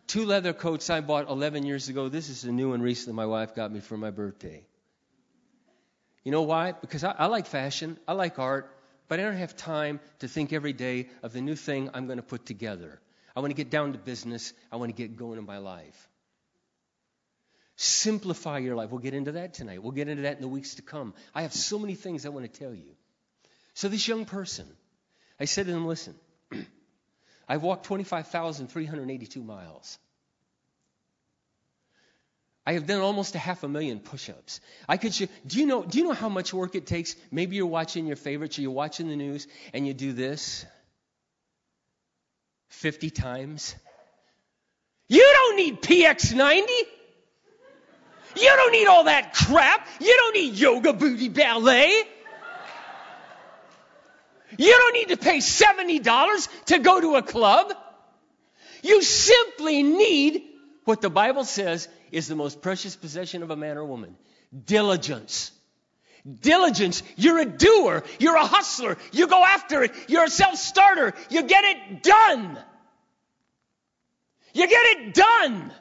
[0.09, 2.09] Two leather coats I bought 11 years ago.
[2.09, 4.65] This is a new one recently my wife got me for my birthday.
[6.25, 6.73] You know why?
[6.73, 8.75] Because I, I like fashion, I like art,
[9.09, 12.17] but I don't have time to think every day of the new thing I'm going
[12.17, 13.01] to put together.
[13.37, 14.55] I want to get down to business.
[14.73, 16.09] I want to get going in my life.
[17.77, 18.91] Simplify your life.
[18.91, 19.83] We'll get into that tonight.
[19.83, 21.13] We'll get into that in the weeks to come.
[21.35, 22.97] I have so many things I want to tell you.
[23.75, 24.67] So, this young person,
[25.39, 26.15] I said to him, listen,
[27.49, 29.99] I've walked 25,382 miles.
[32.67, 34.61] I have done almost a half a million push-ups.
[34.87, 35.13] I could.
[35.13, 35.83] do you know?
[35.83, 37.17] Do you know how much work it takes?
[37.31, 40.67] Maybe you're watching your favorites, or you're watching the news, and you do this
[42.69, 43.75] 50 times.
[45.09, 46.67] You don't need PX90.
[48.37, 49.89] You don't need all that crap.
[49.99, 52.05] You don't need yoga booty ballet.
[54.57, 57.73] You don't need to pay $70 to go to a club.
[58.83, 60.43] You simply need
[60.85, 64.17] what the Bible says is the most precious possession of a man or woman
[64.65, 65.53] diligence.
[66.41, 67.03] Diligence.
[67.17, 68.03] You're a doer.
[68.19, 68.99] You're a hustler.
[69.13, 69.93] You go after it.
[70.09, 71.15] You're a self starter.
[71.31, 72.59] You get it done.
[74.53, 75.73] You get it done.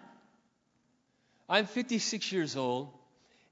[1.50, 2.90] I'm 56 years old,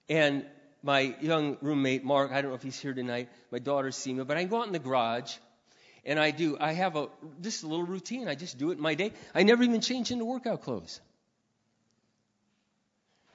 [0.09, 0.45] and
[0.85, 4.37] my young roommate, Mark, I don't know if he's here tonight, my daughter, Seema, but
[4.37, 5.35] I go out in the garage
[6.05, 7.07] and I do, I have a,
[7.41, 8.27] just a little routine.
[8.27, 9.11] I just do it in my day.
[9.33, 11.01] I never even change into workout clothes.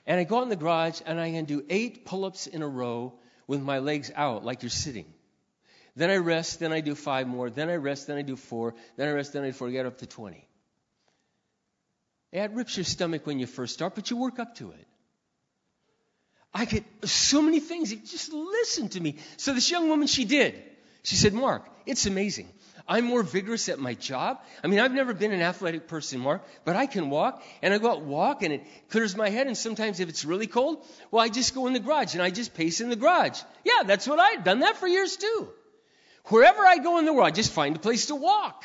[0.07, 2.63] And I go out in the garage and I can do eight pull ups in
[2.63, 3.15] a row
[3.49, 5.07] with my legs out like you're sitting.
[5.97, 8.77] Then I rest, then I do five more, then I rest, then I do four,
[8.97, 10.47] then I rest, then I do four, get up to 20.
[12.31, 14.87] It rips your stomach when you first start, but you work up to it.
[16.53, 17.95] I get so many things.
[17.95, 19.17] Just listen to me.
[19.37, 20.61] So this young woman, she did.
[21.03, 22.49] She said, Mark, it's amazing.
[22.89, 24.41] I'm more vigorous at my job.
[24.65, 27.79] I mean, I've never been an athletic person, Mark, but I can walk and I
[27.79, 29.47] go out walk and it clears my head.
[29.47, 32.31] And sometimes if it's really cold, well, I just go in the garage and I
[32.31, 33.41] just pace in the garage.
[33.65, 35.49] Yeah, that's what I've done that for years too.
[36.27, 38.65] Wherever I go in the world, I just find a place to walk.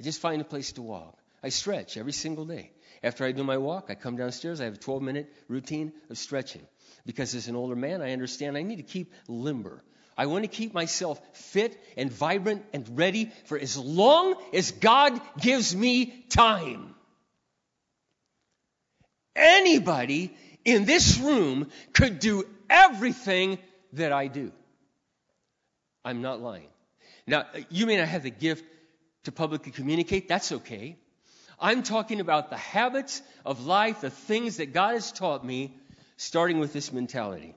[0.00, 1.16] I just find a place to walk.
[1.46, 2.72] I stretch every single day.
[3.04, 4.60] After I do my walk, I come downstairs.
[4.60, 6.66] I have a 12 minute routine of stretching.
[7.04, 9.84] Because as an older man, I understand I need to keep limber.
[10.18, 15.20] I want to keep myself fit and vibrant and ready for as long as God
[15.40, 16.96] gives me time.
[19.36, 23.58] Anybody in this room could do everything
[23.92, 24.50] that I do.
[26.04, 26.70] I'm not lying.
[27.24, 28.64] Now, you may not have the gift
[29.24, 30.26] to publicly communicate.
[30.26, 30.96] That's okay.
[31.58, 35.74] I'm talking about the habits of life, the things that God has taught me,
[36.16, 37.54] starting with this mentality.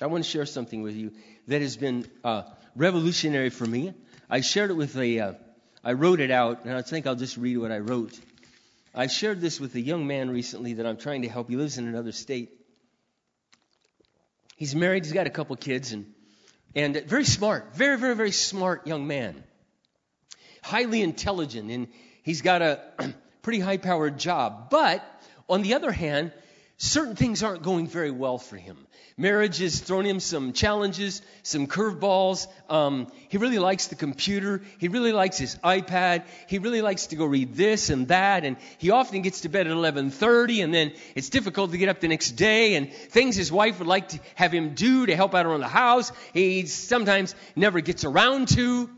[0.00, 1.12] I want to share something with you
[1.48, 2.42] that has been uh,
[2.74, 3.92] revolutionary for me.
[4.30, 5.32] I shared it with a, uh,
[5.84, 8.18] I wrote it out, and I think I'll just read what I wrote.
[8.94, 11.48] I shared this with a young man recently that I'm trying to help.
[11.48, 12.50] He lives in another state.
[14.56, 16.06] He's married, he's got a couple kids, and,
[16.74, 19.42] and very smart, very, very, very smart young man.
[20.62, 21.88] Highly intelligent, and
[22.22, 22.80] He's got a
[23.42, 24.70] pretty high powered job.
[24.70, 25.04] But
[25.48, 26.32] on the other hand,
[26.76, 28.86] certain things aren't going very well for him.
[29.16, 32.46] Marriage has thrown him some challenges, some curveballs.
[32.70, 34.62] Um, he really likes the computer.
[34.78, 36.24] He really likes his iPad.
[36.48, 38.44] He really likes to go read this and that.
[38.44, 42.00] And he often gets to bed at 11:30, and then it's difficult to get up
[42.00, 42.74] the next day.
[42.74, 45.68] And things his wife would like to have him do to help out around the
[45.68, 48.88] house, he sometimes never gets around to.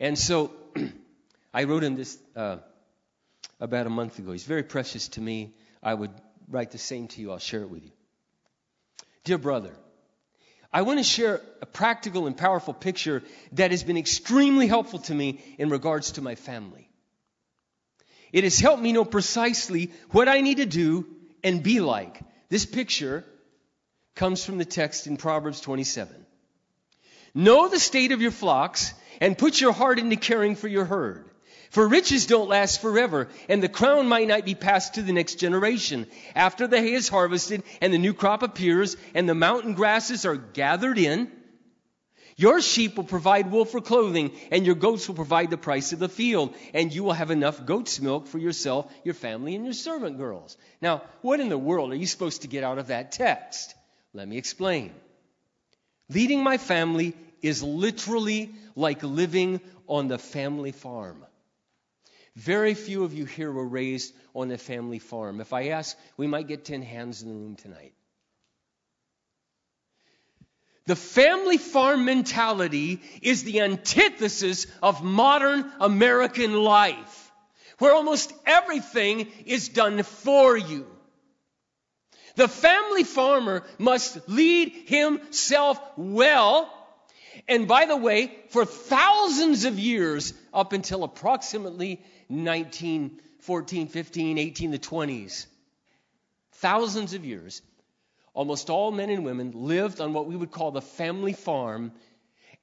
[0.00, 0.50] And so
[1.52, 2.58] I wrote him this uh,
[3.58, 4.32] about a month ago.
[4.32, 5.54] He's very precious to me.
[5.82, 6.12] I would
[6.48, 7.32] write the same to you.
[7.32, 7.92] I'll share it with you.
[9.24, 9.72] Dear brother,
[10.72, 15.14] I want to share a practical and powerful picture that has been extremely helpful to
[15.14, 16.88] me in regards to my family.
[18.32, 21.06] It has helped me know precisely what I need to do
[21.42, 22.20] and be like.
[22.48, 23.24] This picture
[24.14, 26.14] comes from the text in Proverbs 27.
[27.34, 31.29] Know the state of your flocks and put your heart into caring for your herd.
[31.70, 35.36] For riches don't last forever, and the crown might not be passed to the next
[35.36, 36.08] generation.
[36.34, 40.36] After the hay is harvested and the new crop appears and the mountain grasses are
[40.36, 41.30] gathered in,
[42.36, 45.98] your sheep will provide wool for clothing, and your goats will provide the price of
[45.98, 49.74] the field, and you will have enough goat's milk for yourself, your family, and your
[49.74, 50.56] servant girls.
[50.80, 53.74] Now, what in the world are you supposed to get out of that text?
[54.14, 54.92] Let me explain.
[56.08, 61.26] Leading my family is literally like living on the family farm.
[62.36, 65.40] Very few of you here were raised on a family farm.
[65.40, 67.92] If I ask, we might get 10 hands in the room tonight.
[70.86, 77.32] The family farm mentality is the antithesis of modern American life,
[77.78, 80.86] where almost everything is done for you.
[82.36, 86.72] The family farmer must lead himself well.
[87.46, 94.70] And by the way, for thousands of years, up until approximately 19, 14, 15, 18,
[94.70, 95.46] the 20s.
[96.52, 97.62] Thousands of years.
[98.32, 101.92] Almost all men and women lived on what we would call the family farm,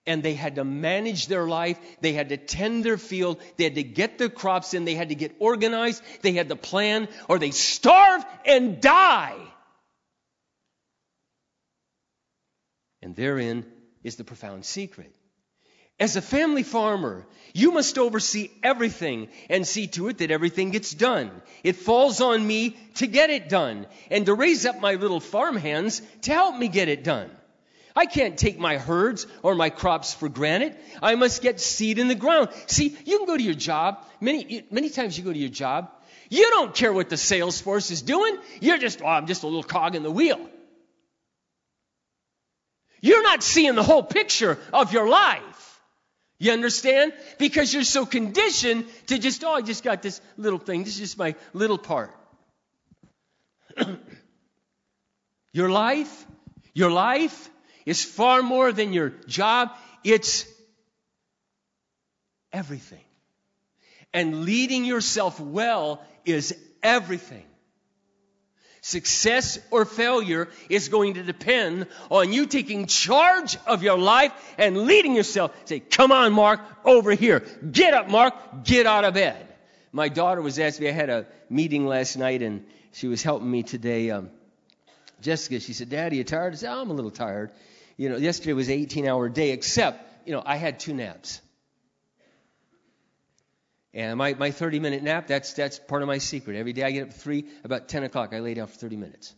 [0.05, 1.77] and they had to manage their life.
[1.99, 3.41] They had to tend their field.
[3.57, 4.85] They had to get their crops in.
[4.85, 6.01] They had to get organized.
[6.21, 9.35] They had to plan, or they starve and die.
[13.01, 13.65] And therein
[14.03, 15.13] is the profound secret.
[15.99, 20.93] As a family farmer, you must oversee everything and see to it that everything gets
[20.93, 21.31] done.
[21.63, 25.57] It falls on me to get it done and to raise up my little farm
[25.57, 27.31] hands to help me get it done.
[27.95, 30.75] I can't take my herds or my crops for granted.
[31.01, 32.49] I must get seed in the ground.
[32.67, 34.05] See, you can go to your job.
[34.21, 35.89] Many, many times you go to your job.
[36.29, 38.37] You don't care what the sales force is doing.
[38.61, 40.39] You're just, oh, I'm just a little cog in the wheel.
[43.01, 45.56] You're not seeing the whole picture of your life.
[46.39, 47.13] You understand?
[47.39, 50.83] Because you're so conditioned to just, oh, I just got this little thing.
[50.83, 52.15] This is just my little part.
[55.51, 56.27] your life,
[56.73, 57.49] your life
[57.87, 59.71] is far more than your job.
[60.03, 60.45] It's
[62.53, 63.03] everything.
[64.13, 67.46] And leading yourself well is everything.
[68.87, 74.77] Success or failure is going to depend on you taking charge of your life and
[74.85, 75.51] leading yourself.
[75.65, 77.39] Say, come on, Mark, over here.
[77.71, 78.33] Get up, Mark.
[78.63, 79.47] Get out of bed.
[79.91, 83.49] My daughter was asking me, I had a meeting last night and she was helping
[83.49, 84.11] me today.
[84.11, 84.29] Um,
[85.21, 86.53] Jessica, she said, Daddy, you tired?
[86.53, 87.51] I said, oh, I'm a little tired
[87.97, 91.41] you know, yesterday was an 18 hour day, except, you know, I had two naps.
[93.97, 96.55] And my, my 30 minute nap, that's, that's part of my secret.
[96.55, 98.95] Every day I get up at 3, about 10 o'clock, I lay down for 30
[98.95, 99.33] minutes.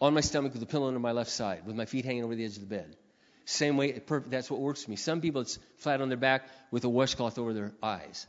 [0.00, 2.34] On my stomach with a pillow under my left side, with my feet hanging over
[2.34, 2.96] the edge of the bed.
[3.44, 4.96] Same way, perfect, that's what works for me.
[4.96, 8.26] Some people, it's flat on their back with a washcloth over their eyes.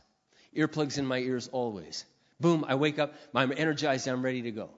[0.56, 2.04] Earplugs in my ears always.
[2.38, 4.70] Boom, I wake up, I'm energized, I'm ready to go.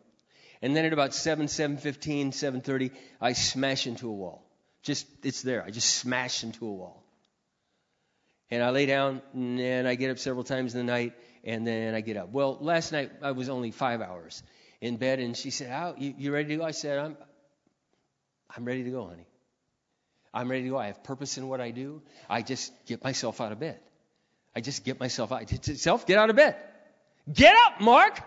[0.62, 4.43] And then at about 7, 7.15, 7.30, I smash into a wall.
[4.82, 5.62] Just, it's there.
[5.62, 7.05] I just smash into a wall.
[8.51, 11.13] And I lay down and I get up several times in the night
[11.45, 12.31] and then I get up.
[12.31, 14.43] Well, last night I was only five hours
[14.81, 16.65] in bed and she said, How, you, you ready to go?
[16.65, 17.17] I said, I'm,
[18.55, 19.27] I'm ready to go, honey.
[20.33, 20.79] I'm ready to go.
[20.79, 22.03] I have purpose in what I do.
[22.29, 23.79] I just get myself out of bed.
[24.55, 25.49] I just get myself out.
[25.65, 26.57] Self, get out of bed.
[27.33, 28.21] Get up, Mark.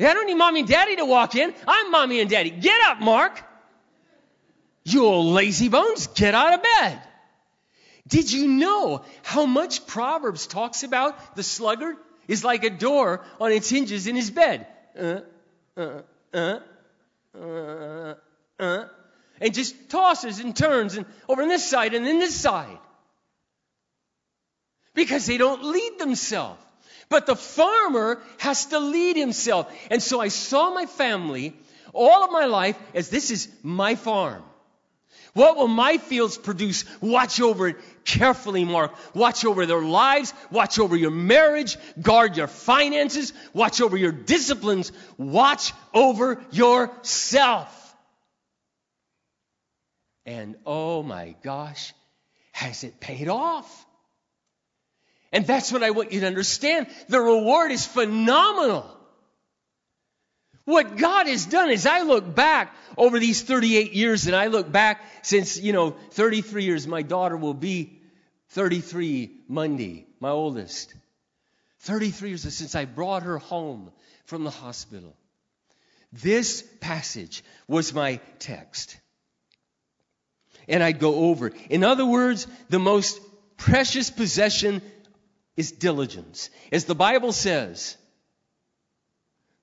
[0.00, 1.54] I don't need mommy and daddy to walk in.
[1.66, 2.50] I'm mommy and daddy.
[2.50, 3.42] Get up, Mark.
[4.84, 7.02] You old lazy bones, get out of bed.
[8.08, 11.96] Did you know how much Proverbs talks about the sluggard
[12.26, 14.66] is like a door on its hinges in his bed?
[14.98, 15.20] Uh,
[15.76, 16.00] uh,
[16.34, 16.58] uh,
[17.38, 18.14] uh,
[18.58, 18.84] uh,
[19.40, 22.78] and just tosses and turns and over on this side and then this side.
[24.94, 26.60] Because they don't lead themselves.
[27.08, 29.72] But the farmer has to lead himself.
[29.90, 31.54] And so I saw my family
[31.92, 34.42] all of my life as this is my farm.
[35.34, 36.84] What will my fields produce?
[37.00, 38.92] Watch over it carefully, Mark.
[39.14, 40.32] Watch over their lives.
[40.50, 41.76] Watch over your marriage.
[42.00, 43.32] Guard your finances.
[43.52, 44.92] Watch over your disciplines.
[45.18, 47.78] Watch over yourself.
[50.24, 51.92] And oh my gosh,
[52.52, 53.86] has it paid off?
[55.32, 56.86] And that's what I want you to understand.
[57.08, 58.86] The reward is phenomenal.
[60.64, 64.70] What God has done is I look back over these 38 years and I look
[64.70, 66.86] back since, you know, 33 years.
[66.86, 68.00] My daughter will be
[68.50, 70.94] 33 Monday, my oldest.
[71.80, 73.90] 33 years since I brought her home
[74.26, 75.16] from the hospital.
[76.12, 78.96] This passage was my text.
[80.68, 81.50] And I'd go over.
[81.70, 83.20] In other words, the most
[83.56, 84.80] precious possession
[85.56, 86.50] is diligence.
[86.70, 87.96] As the Bible says,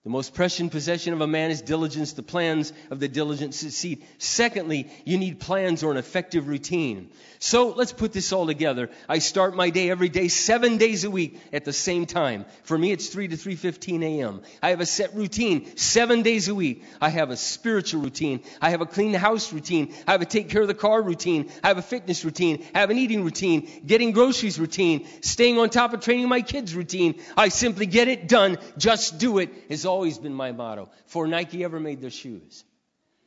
[0.05, 2.13] the most precious possession of a man is diligence.
[2.13, 4.05] The plans of the diligent succeed.
[4.17, 7.09] Secondly, you need plans or an effective routine.
[7.39, 8.89] So let's put this all together.
[9.09, 12.45] I start my day every day, seven days a week at the same time.
[12.63, 14.41] For me, it's 3 to 3.15 a.m.
[14.63, 16.85] I have a set routine, seven days a week.
[17.01, 18.41] I have a spiritual routine.
[18.61, 19.93] I have a clean house routine.
[20.07, 21.51] I have a take care of the car routine.
[21.61, 22.65] I have a fitness routine.
[22.73, 23.69] I have an eating routine.
[23.85, 25.07] Getting groceries routine.
[25.21, 27.21] Staying on top of training my kids routine.
[27.35, 28.57] I simply get it done.
[28.77, 30.89] Just do it is always been my motto.
[31.07, 32.63] For Nike ever made their shoes.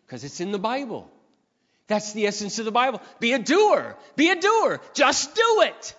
[0.07, 1.11] Because it's in the Bible.
[1.89, 3.03] That's the essence of the Bible.
[3.21, 3.97] Be a doer.
[4.17, 4.81] Be a doer.
[4.95, 5.95] Just do it.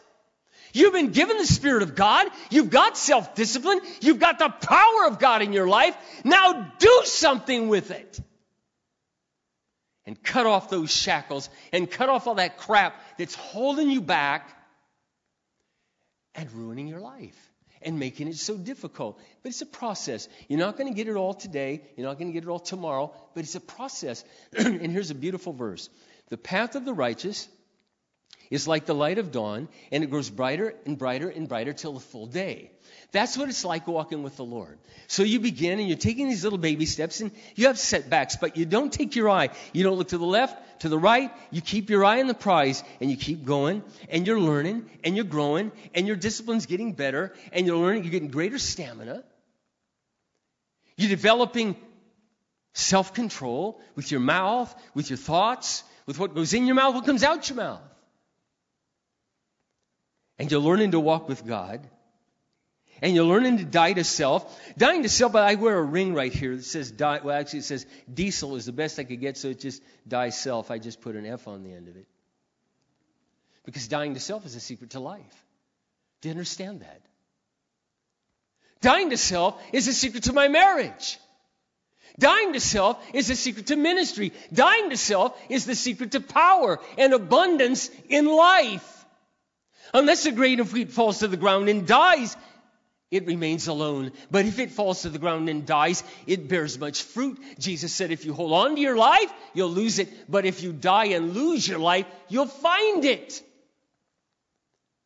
[0.73, 2.27] You've been given the Spirit of God.
[2.49, 3.79] You've got self discipline.
[4.01, 5.95] You've got the power of God in your life.
[6.23, 8.19] Now do something with it.
[10.05, 14.49] And cut off those shackles and cut off all that crap that's holding you back
[16.35, 17.52] and ruining your life
[17.85, 19.19] and making it so difficult.
[19.41, 20.27] But it's a process.
[20.47, 21.81] You're not going to get it all today.
[21.95, 24.23] You're not going to get it all tomorrow, but it's a process.
[24.57, 25.89] and here's a beautiful verse
[26.29, 27.47] The path of the righteous
[28.49, 31.93] is like the light of dawn, and it grows brighter and brighter and brighter till
[31.93, 32.71] the full day.
[33.11, 34.79] That's what it's like walking with the Lord.
[35.07, 38.57] So you begin and you're taking these little baby steps and you have setbacks, but
[38.57, 39.49] you don't take your eye.
[39.71, 41.31] You don't look to the left, to the right.
[41.51, 45.15] You keep your eye on the prize and you keep going and you're learning and
[45.15, 49.23] you're growing and your discipline's getting better and you're learning, you're getting greater stamina.
[50.97, 51.75] You're developing
[52.73, 57.05] self control with your mouth, with your thoughts, with what goes in your mouth, what
[57.05, 57.81] comes out your mouth.
[60.39, 61.87] And you're learning to walk with God.
[63.01, 64.59] And you're learning to die to self.
[64.77, 67.19] Dying to self, but I wear a ring right here that says die.
[67.23, 70.29] Well, actually, it says diesel is the best I could get, so it's just die
[70.29, 70.71] self.
[70.71, 72.07] I just put an F on the end of it.
[73.65, 75.45] Because dying to self is a secret to life.
[76.21, 77.01] Do you understand that?
[78.81, 81.17] Dying to self is a secret to my marriage.
[82.19, 84.33] Dying to self is a secret to ministry.
[84.53, 88.92] Dying to self is the secret to power and abundance in life.
[89.93, 92.35] Unless a grain of wheat falls to the ground and dies,
[93.11, 94.11] it remains alone.
[94.31, 97.39] But if it falls to the ground and dies, it bears much fruit.
[97.59, 100.09] Jesus said, if you hold on to your life, you'll lose it.
[100.27, 103.43] But if you die and lose your life, you'll find it.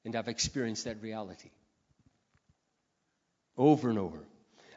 [0.06, 1.50] And I've experienced that reality
[3.58, 4.20] over and over.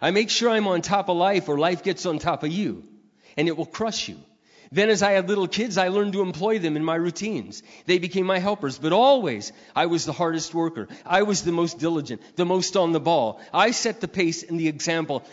[0.03, 2.83] I make sure I'm on top of life, or life gets on top of you,
[3.37, 4.19] and it will crush you.
[4.73, 7.63] Then, as I had little kids, I learned to employ them in my routines.
[7.87, 10.87] They became my helpers, but always I was the hardest worker.
[11.05, 13.41] I was the most diligent, the most on the ball.
[13.53, 15.25] I set the pace and the example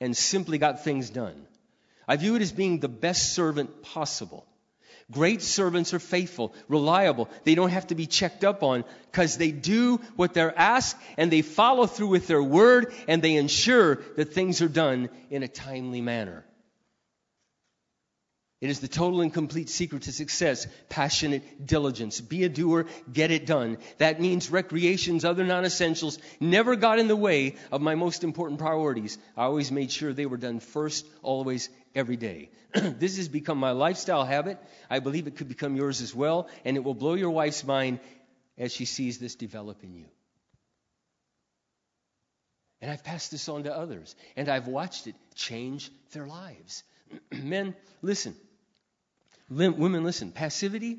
[0.00, 1.46] and simply got things done.
[2.06, 4.46] I view it as being the best servant possible.
[5.10, 7.28] Great servants are faithful, reliable.
[7.44, 11.32] They don't have to be checked up on because they do what they're asked and
[11.32, 15.48] they follow through with their word and they ensure that things are done in a
[15.48, 16.44] timely manner.
[18.60, 20.66] It is the total and complete secret to success.
[20.88, 22.20] Passionate diligence.
[22.20, 23.78] Be a doer, get it done.
[23.98, 28.58] That means recreations, other non essentials, never got in the way of my most important
[28.58, 29.16] priorities.
[29.36, 32.50] I always made sure they were done first, always, every day.
[32.74, 34.58] this has become my lifestyle habit.
[34.90, 38.00] I believe it could become yours as well, and it will blow your wife's mind
[38.58, 40.06] as she sees this develop in you.
[42.80, 46.82] And I've passed this on to others, and I've watched it change their lives.
[47.32, 48.34] Men, listen.
[49.50, 50.98] Women, listen, passivity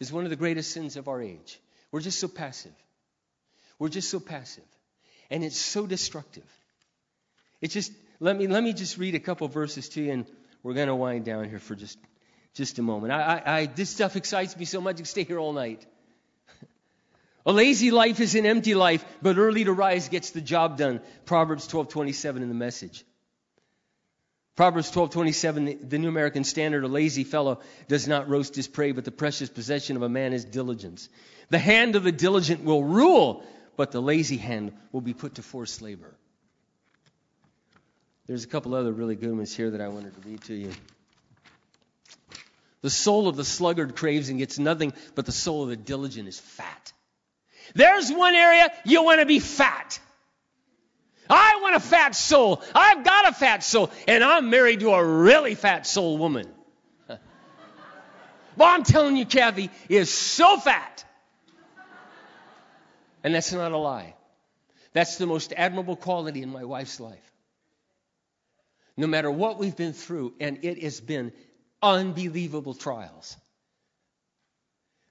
[0.00, 1.60] is one of the greatest sins of our age.
[1.90, 2.72] We're just so passive.
[3.78, 4.64] We're just so passive.
[5.30, 6.46] And it's so destructive.
[7.60, 10.26] It's just, let me, let me just read a couple verses to you, and
[10.62, 11.98] we're going to wind down here for just,
[12.54, 13.12] just a moment.
[13.12, 15.84] I, I, I, this stuff excites me so much, I can stay here all night.
[17.46, 21.00] a lazy life is an empty life, but early to rise gets the job done.
[21.26, 23.04] Proverbs 12:27 in the message.
[24.54, 29.04] Proverbs 12:27, the New American Standard, a lazy fellow does not roast his prey, but
[29.04, 31.08] the precious possession of a man is diligence.
[31.48, 33.44] The hand of the diligent will rule,
[33.76, 36.14] but the lazy hand will be put to forced labor.
[38.26, 40.72] There's a couple other really good ones here that I wanted to read to you.
[42.82, 46.28] The soul of the sluggard craves and gets nothing, but the soul of the diligent
[46.28, 46.92] is fat.
[47.74, 49.98] There's one area you want to be fat.
[51.72, 52.62] Want a fat soul.
[52.74, 53.90] I've got a fat soul.
[54.06, 56.46] And I'm married to a really fat soul woman.
[57.08, 57.18] well,
[58.60, 61.02] I'm telling you, Kathy is so fat.
[63.24, 64.14] And that's not a lie.
[64.92, 67.32] That's the most admirable quality in my wife's life.
[68.98, 71.32] No matter what we've been through, and it has been
[71.80, 73.34] unbelievable trials,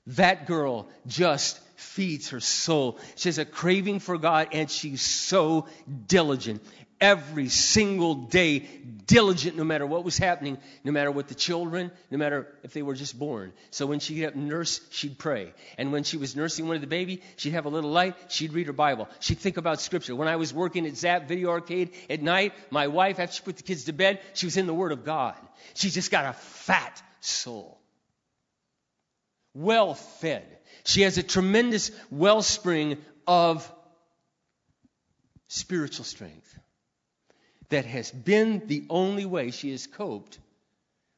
[0.06, 3.00] that girl just feeds her soul.
[3.16, 5.68] She has a craving for God and she's so
[6.08, 6.64] diligent.
[7.00, 8.60] Every single day,
[9.08, 12.84] diligent no matter what was happening, no matter what the children, no matter if they
[12.84, 13.54] were just born.
[13.72, 15.54] So when she'd get nurse, she'd pray.
[15.80, 18.54] And when she was nursing one of the baby, she'd have a little light, she'd
[18.54, 19.10] read her Bible.
[19.20, 20.16] She'd think about scripture.
[20.16, 23.58] When I was working at Zap Video Arcade at night, my wife, after she put
[23.58, 25.36] the kids to bed, she was in the Word of God.
[25.74, 27.82] She just got a fat soul.
[29.56, 30.46] Well fed
[30.86, 33.70] she has a tremendous wellspring of
[35.48, 36.58] spiritual strength
[37.70, 40.40] that has been the only way she has coped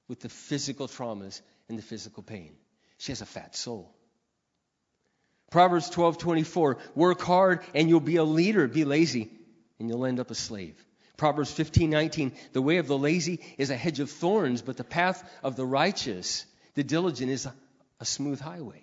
[0.07, 2.55] with the physical traumas and the physical pain.
[2.97, 3.93] She has a fat soul.
[5.51, 9.29] Proverbs 12:24 Work hard and you'll be a leader, be lazy
[9.79, 10.83] and you'll end up a slave.
[11.17, 15.23] Proverbs 15:19 The way of the lazy is a hedge of thorns, but the path
[15.43, 18.82] of the righteous, the diligent is a, smooth highway.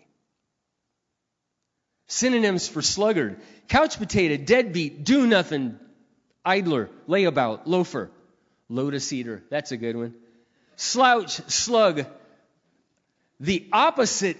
[2.11, 5.79] Synonyms for sluggard couch potato, deadbeat, do nothing,
[6.45, 8.11] idler, layabout, loafer,
[8.69, 9.45] lotus eater.
[9.49, 10.15] That's a good one.
[10.75, 12.05] Slouch, slug.
[13.39, 14.39] The opposite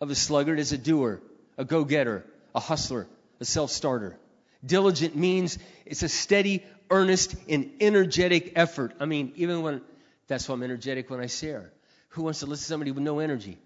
[0.00, 1.20] of a sluggard is a doer,
[1.56, 3.06] a go getter, a hustler,
[3.38, 4.18] a self starter.
[4.66, 5.56] Diligent means
[5.86, 8.92] it's a steady, earnest, and energetic effort.
[8.98, 9.82] I mean, even when
[10.26, 11.70] that's why I'm energetic when I share.
[12.08, 13.58] Who wants to listen to somebody with no energy?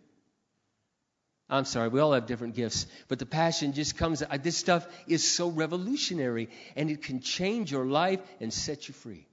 [1.50, 4.22] I'm sorry, we all have different gifts, but the passion just comes.
[4.42, 9.26] This stuff is so revolutionary and it can change your life and set you free.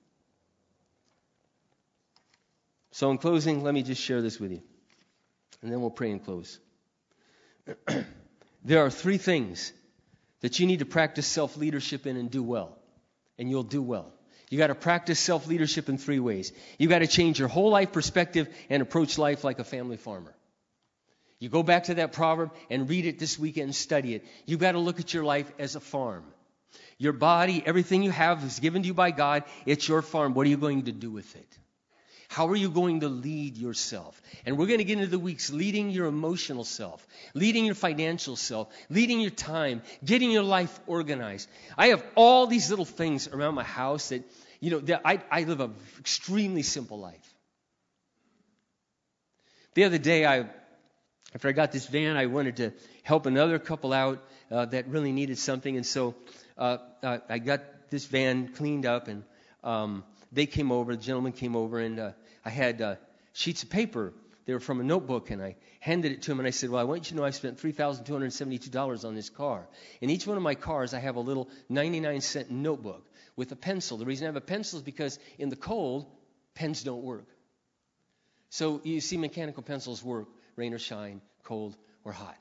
[2.91, 4.61] So, in closing, let me just share this with you.
[5.61, 6.59] And then we'll pray and close.
[8.63, 9.73] there are three things
[10.39, 12.77] that you need to practice self leadership in and do well.
[13.37, 14.13] And you'll do well.
[14.49, 16.53] You got to practice self leadership in three ways.
[16.77, 20.33] You got to change your whole life perspective and approach life like a family farmer.
[21.39, 24.25] You go back to that proverb and read it this weekend and study it.
[24.45, 26.23] You've got to look at your life as a farm.
[26.97, 29.43] Your body, everything you have is given to you by God.
[29.65, 30.33] It's your farm.
[30.33, 31.57] What are you going to do with it?
[32.27, 34.19] How are you going to lead yourself?
[34.45, 38.35] And we're going to get into the weeks leading your emotional self, leading your financial
[38.35, 41.47] self, leading your time, getting your life organized.
[41.77, 44.23] I have all these little things around my house that,
[44.59, 47.33] you know, that I, I live an extremely simple life.
[49.75, 50.45] The other day, I,
[51.35, 52.71] after I got this van, I wanted to
[53.03, 55.75] help another couple out uh, that really needed something.
[55.75, 56.15] And so
[56.57, 59.23] uh, uh, I got this van cleaned up, and
[59.61, 60.95] um, they came over.
[60.95, 62.11] The gentleman came over, and uh,
[62.45, 62.95] I had uh,
[63.33, 64.13] sheets of paper.
[64.45, 66.79] They were from a notebook, and I handed it to him, and I said, "Well,
[66.79, 69.29] I want you to know I spent three thousand two hundred seventy-two dollars on this
[69.29, 69.67] car.
[69.99, 73.05] In each one of my cars, I have a little ninety-nine cent notebook
[73.35, 73.97] with a pencil.
[73.97, 76.05] The reason I have a pencil is because in the cold,
[76.53, 77.27] pens don't work.
[78.51, 82.37] So you see, mechanical pencils work rain or shine, cold or hot.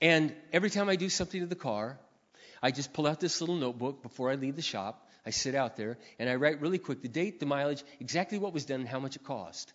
[0.00, 1.98] And every time I do something to the car,
[2.62, 5.08] I just pull out this little notebook before I leave the shop.
[5.24, 8.52] I sit out there and I write really quick the date, the mileage, exactly what
[8.52, 9.72] was done, and how much it cost.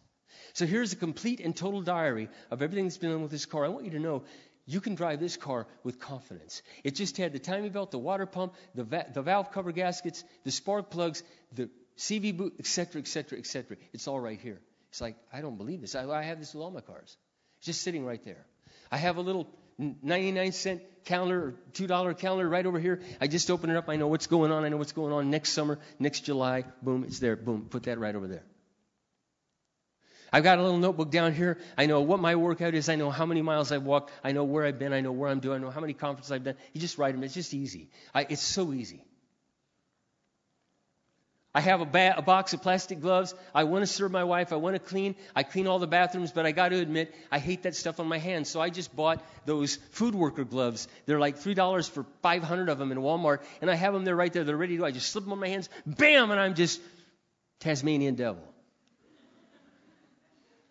[0.54, 3.66] So here's a complete and total diary of everything that's been done with this car.
[3.66, 4.24] I want you to know
[4.66, 6.62] you can drive this car with confidence.
[6.84, 10.24] It just had the timing belt, the water pump, the, va- the valve cover gaskets,
[10.44, 11.24] the spark plugs,
[11.54, 13.78] the CV boot, etc., etc., etc.
[13.94, 14.60] It's all right here.
[14.90, 15.96] It's like, I don't believe this.
[15.96, 17.18] I, I have this with all my cars.
[17.58, 18.46] It's just sitting right there.
[18.92, 23.02] I have a little 99 cent calendar or $2 calendar right over here.
[23.22, 23.90] I just open it up.
[23.90, 24.64] I know what's going on.
[24.64, 26.64] I know what's going on next summer, next July.
[26.82, 27.36] Boom, it's there.
[27.36, 28.44] Boom, put that right over there.
[30.32, 31.58] I've got a little notebook down here.
[31.78, 32.90] I know what my workout is.
[32.90, 34.12] I know how many miles I've walked.
[34.24, 34.92] I know where I've been.
[34.92, 35.62] I know where I'm doing.
[35.62, 36.56] I know how many conferences I've done.
[36.74, 37.24] You just write them.
[37.24, 37.90] It's just easy.
[38.14, 39.04] I, it's so easy.
[41.58, 43.34] I have a, ba- a, box of plastic gloves.
[43.52, 44.54] I want to serve my wife.
[44.54, 45.16] I want to clean.
[45.36, 48.08] I clean all the bathrooms, but I got to admit, I hate that stuff on
[48.08, 48.48] my hands.
[48.48, 50.88] So I just bought those food worker gloves.
[51.08, 54.32] They're like $3 for 500 of them in Walmart, and I have them there right
[54.32, 54.44] there.
[54.44, 54.86] They're ready to go.
[54.86, 56.80] I just slip them on my hands, bam, and I'm just
[57.60, 58.44] Tasmanian devil.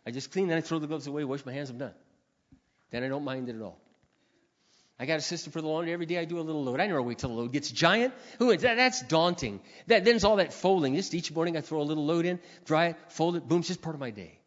[0.06, 1.94] I just clean, then I throw the gloves away, wash my hands, I'm done.
[2.92, 3.80] Then I don't mind it at all.
[4.98, 5.92] I got a system for the laundry.
[5.92, 6.80] Every day I do a little load.
[6.80, 8.14] I never wait till the load gets giant.
[8.40, 9.60] Ooh, that, that's daunting.
[9.88, 10.94] That, then's all that folding.
[10.94, 13.68] Just each morning I throw a little load in, dry it, fold it, boom, it's
[13.68, 14.38] just part of my day.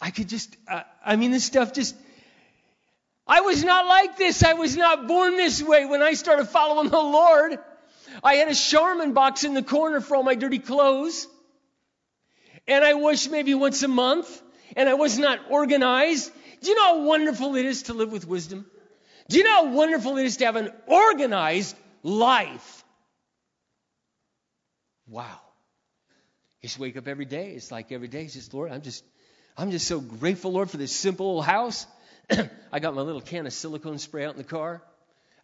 [0.00, 1.96] I could just, uh, I mean, this stuff just,
[3.26, 4.42] I was not like this.
[4.42, 7.58] I was not born this way when I started following the Lord.
[8.22, 11.26] I had a Charmin box in the corner for all my dirty clothes.
[12.68, 14.42] And I washed maybe once a month.
[14.76, 16.30] And I was not organized.
[16.60, 18.66] Do you know how wonderful it is to live with wisdom?
[19.28, 22.84] Do you know how wonderful it is to have an organized life?
[25.08, 25.40] Wow.
[26.60, 27.52] You just wake up every day.
[27.52, 29.04] It's like every day, it's just, Lord, I'm just,
[29.56, 31.86] I'm just so grateful, Lord, for this simple old house.
[32.72, 34.82] I got my little can of silicone spray out in the car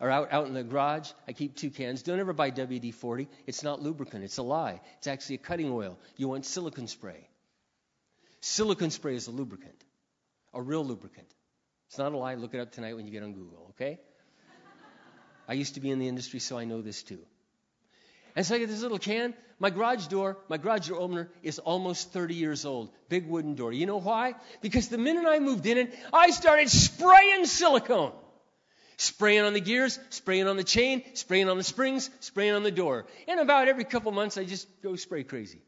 [0.01, 1.11] or out, out in the garage.
[1.29, 2.03] I keep two cans.
[2.03, 3.29] Don't ever buy WD 40.
[3.47, 4.81] It's not lubricant, it's a lie.
[4.99, 5.99] It's actually a cutting oil.
[6.17, 7.29] You want silicone spray.
[8.41, 9.85] Silicone spray is a lubricant,
[10.55, 11.29] a real lubricant.
[11.91, 12.37] It's not a lie.
[12.37, 13.99] Look it up tonight when you get on Google, okay?
[15.49, 17.19] I used to be in the industry, so I know this too.
[18.37, 19.35] And so I get this little can.
[19.59, 22.91] My garage door, my garage door opener is almost 30 years old.
[23.09, 23.73] Big wooden door.
[23.73, 24.35] You know why?
[24.61, 28.13] Because the minute I moved in it, I started spraying silicone.
[28.97, 32.71] Spraying on the gears, spraying on the chain, spraying on the springs, spraying on the
[32.71, 33.07] door.
[33.27, 35.61] And about every couple months, I just go spray crazy.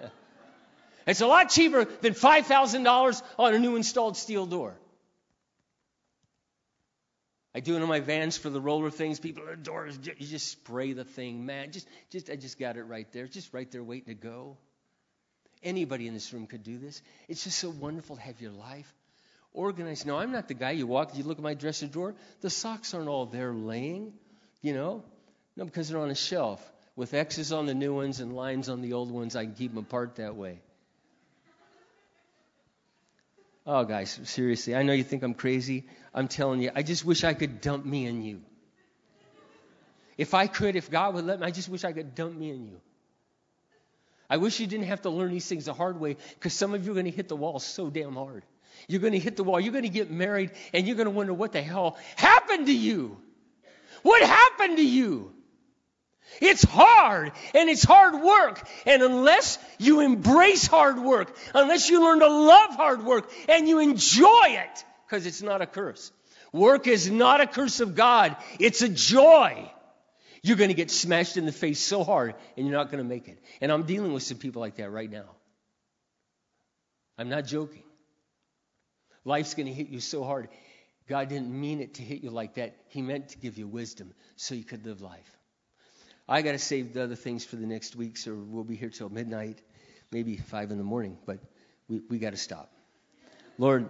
[1.06, 4.78] it's a lot cheaper than $5,000 on a new installed steel door.
[7.54, 9.20] I do it on my vans for the roller things.
[9.20, 9.98] People are doors.
[10.02, 11.70] You just spray the thing, man.
[11.70, 13.26] Just, just, I just got it right there.
[13.26, 14.56] Just right there, waiting to go.
[15.62, 17.02] Anybody in this room could do this.
[17.28, 18.92] It's just so wonderful to have your life
[19.52, 20.06] organized.
[20.06, 21.16] No, I'm not the guy you walk.
[21.16, 22.14] You look at my dresser drawer.
[22.40, 24.14] The socks aren't all there laying,
[24.62, 25.04] you know.
[25.54, 28.80] No, because they're on a shelf with X's on the new ones and lines on
[28.80, 29.36] the old ones.
[29.36, 30.60] I can keep them apart that way.
[33.64, 35.84] Oh, guys, seriously, I know you think I'm crazy.
[36.12, 38.40] I'm telling you, I just wish I could dump me in you.
[40.18, 42.50] If I could, if God would let me, I just wish I could dump me
[42.50, 42.80] in you.
[44.28, 46.84] I wish you didn't have to learn these things the hard way because some of
[46.84, 48.44] you are going to hit the wall so damn hard.
[48.88, 49.60] You're going to hit the wall.
[49.60, 52.72] You're going to get married and you're going to wonder what the hell happened to
[52.74, 53.18] you.
[54.02, 55.34] What happened to you?
[56.40, 58.66] It's hard and it's hard work.
[58.86, 63.78] And unless you embrace hard work, unless you learn to love hard work and you
[63.80, 66.10] enjoy it, because it's not a curse.
[66.52, 68.36] Work is not a curse of God.
[68.58, 69.70] It's a joy.
[70.42, 73.08] You're going to get smashed in the face so hard and you're not going to
[73.08, 73.38] make it.
[73.60, 75.30] And I'm dealing with some people like that right now.
[77.16, 77.84] I'm not joking.
[79.24, 80.48] Life's going to hit you so hard.
[81.08, 82.74] God didn't mean it to hit you like that.
[82.88, 85.38] He meant to give you wisdom so you could live life.
[86.28, 88.90] I got to save the other things for the next week, so we'll be here
[88.90, 89.60] till midnight,
[90.10, 91.38] maybe five in the morning, but
[91.88, 92.70] we, we got to stop.
[93.58, 93.88] Lord,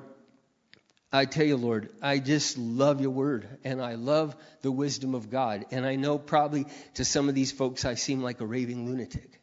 [1.13, 5.29] I tell you, Lord, I just love your word and I love the wisdom of
[5.31, 5.67] God.
[5.71, 6.65] And I know probably
[6.95, 9.41] to some of these folks I seem like a raving lunatic.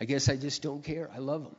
[0.00, 1.10] I guess I just don't care.
[1.14, 1.56] I love them.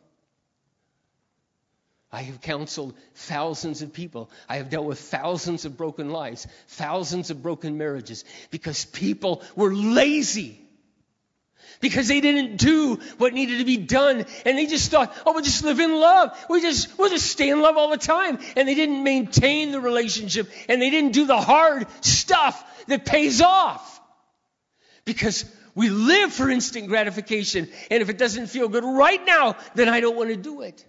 [2.11, 4.31] I have counseled thousands of people.
[4.47, 9.73] I have dealt with thousands of broken lives, thousands of broken marriages because people were
[9.73, 10.59] lazy.
[11.81, 14.25] Because they didn't do what needed to be done.
[14.45, 16.37] And they just thought, oh, we'll just live in love.
[16.49, 18.39] We just, we'll just stay in love all the time.
[18.57, 20.49] And they didn't maintain the relationship.
[20.67, 24.01] And they didn't do the hard stuff that pays off.
[25.05, 27.69] Because we live for instant gratification.
[27.89, 30.85] And if it doesn't feel good right now, then I don't want to do it.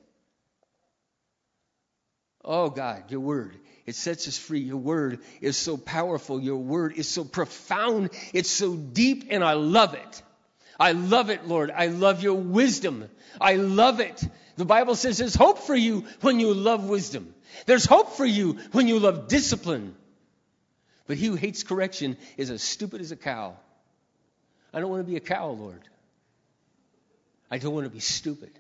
[2.45, 3.57] Oh God, your word.
[3.87, 4.61] It sets us free.
[4.61, 6.41] Your word is so powerful.
[6.41, 8.11] Your word is so profound.
[8.33, 10.23] It's so deep, and I love it.
[10.79, 11.71] I love it, Lord.
[11.71, 13.09] I love your wisdom.
[13.41, 14.23] I love it.
[14.57, 17.35] The Bible says there's hope for you when you love wisdom.
[17.67, 19.95] There's hope for you when you love discipline.
[21.07, 23.57] But he who hates correction is as stupid as a cow.
[24.73, 25.83] I don't want to be a cow, Lord.
[27.51, 28.53] I don't want to be stupid.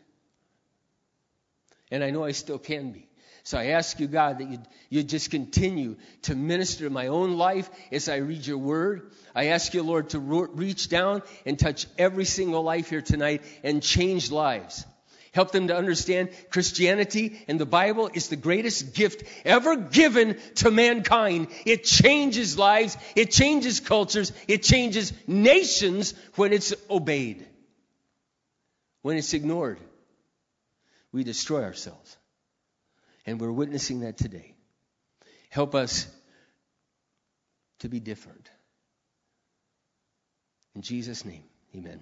[1.90, 3.09] And I know I still can be.
[3.42, 7.36] So I ask you, God, that you'd, you'd just continue to minister to my own
[7.36, 9.10] life as I read your word.
[9.34, 13.82] I ask you, Lord, to reach down and touch every single life here tonight and
[13.82, 14.84] change lives.
[15.32, 20.70] Help them to understand Christianity and the Bible is the greatest gift ever given to
[20.72, 21.48] mankind.
[21.64, 27.46] It changes lives, it changes cultures, it changes nations when it's obeyed.
[29.02, 29.78] When it's ignored,
[31.12, 32.16] we destroy ourselves.
[33.30, 34.54] And we're witnessing that today.
[35.50, 36.08] Help us
[37.78, 38.50] to be different.
[40.74, 42.00] In Jesus' name, amen.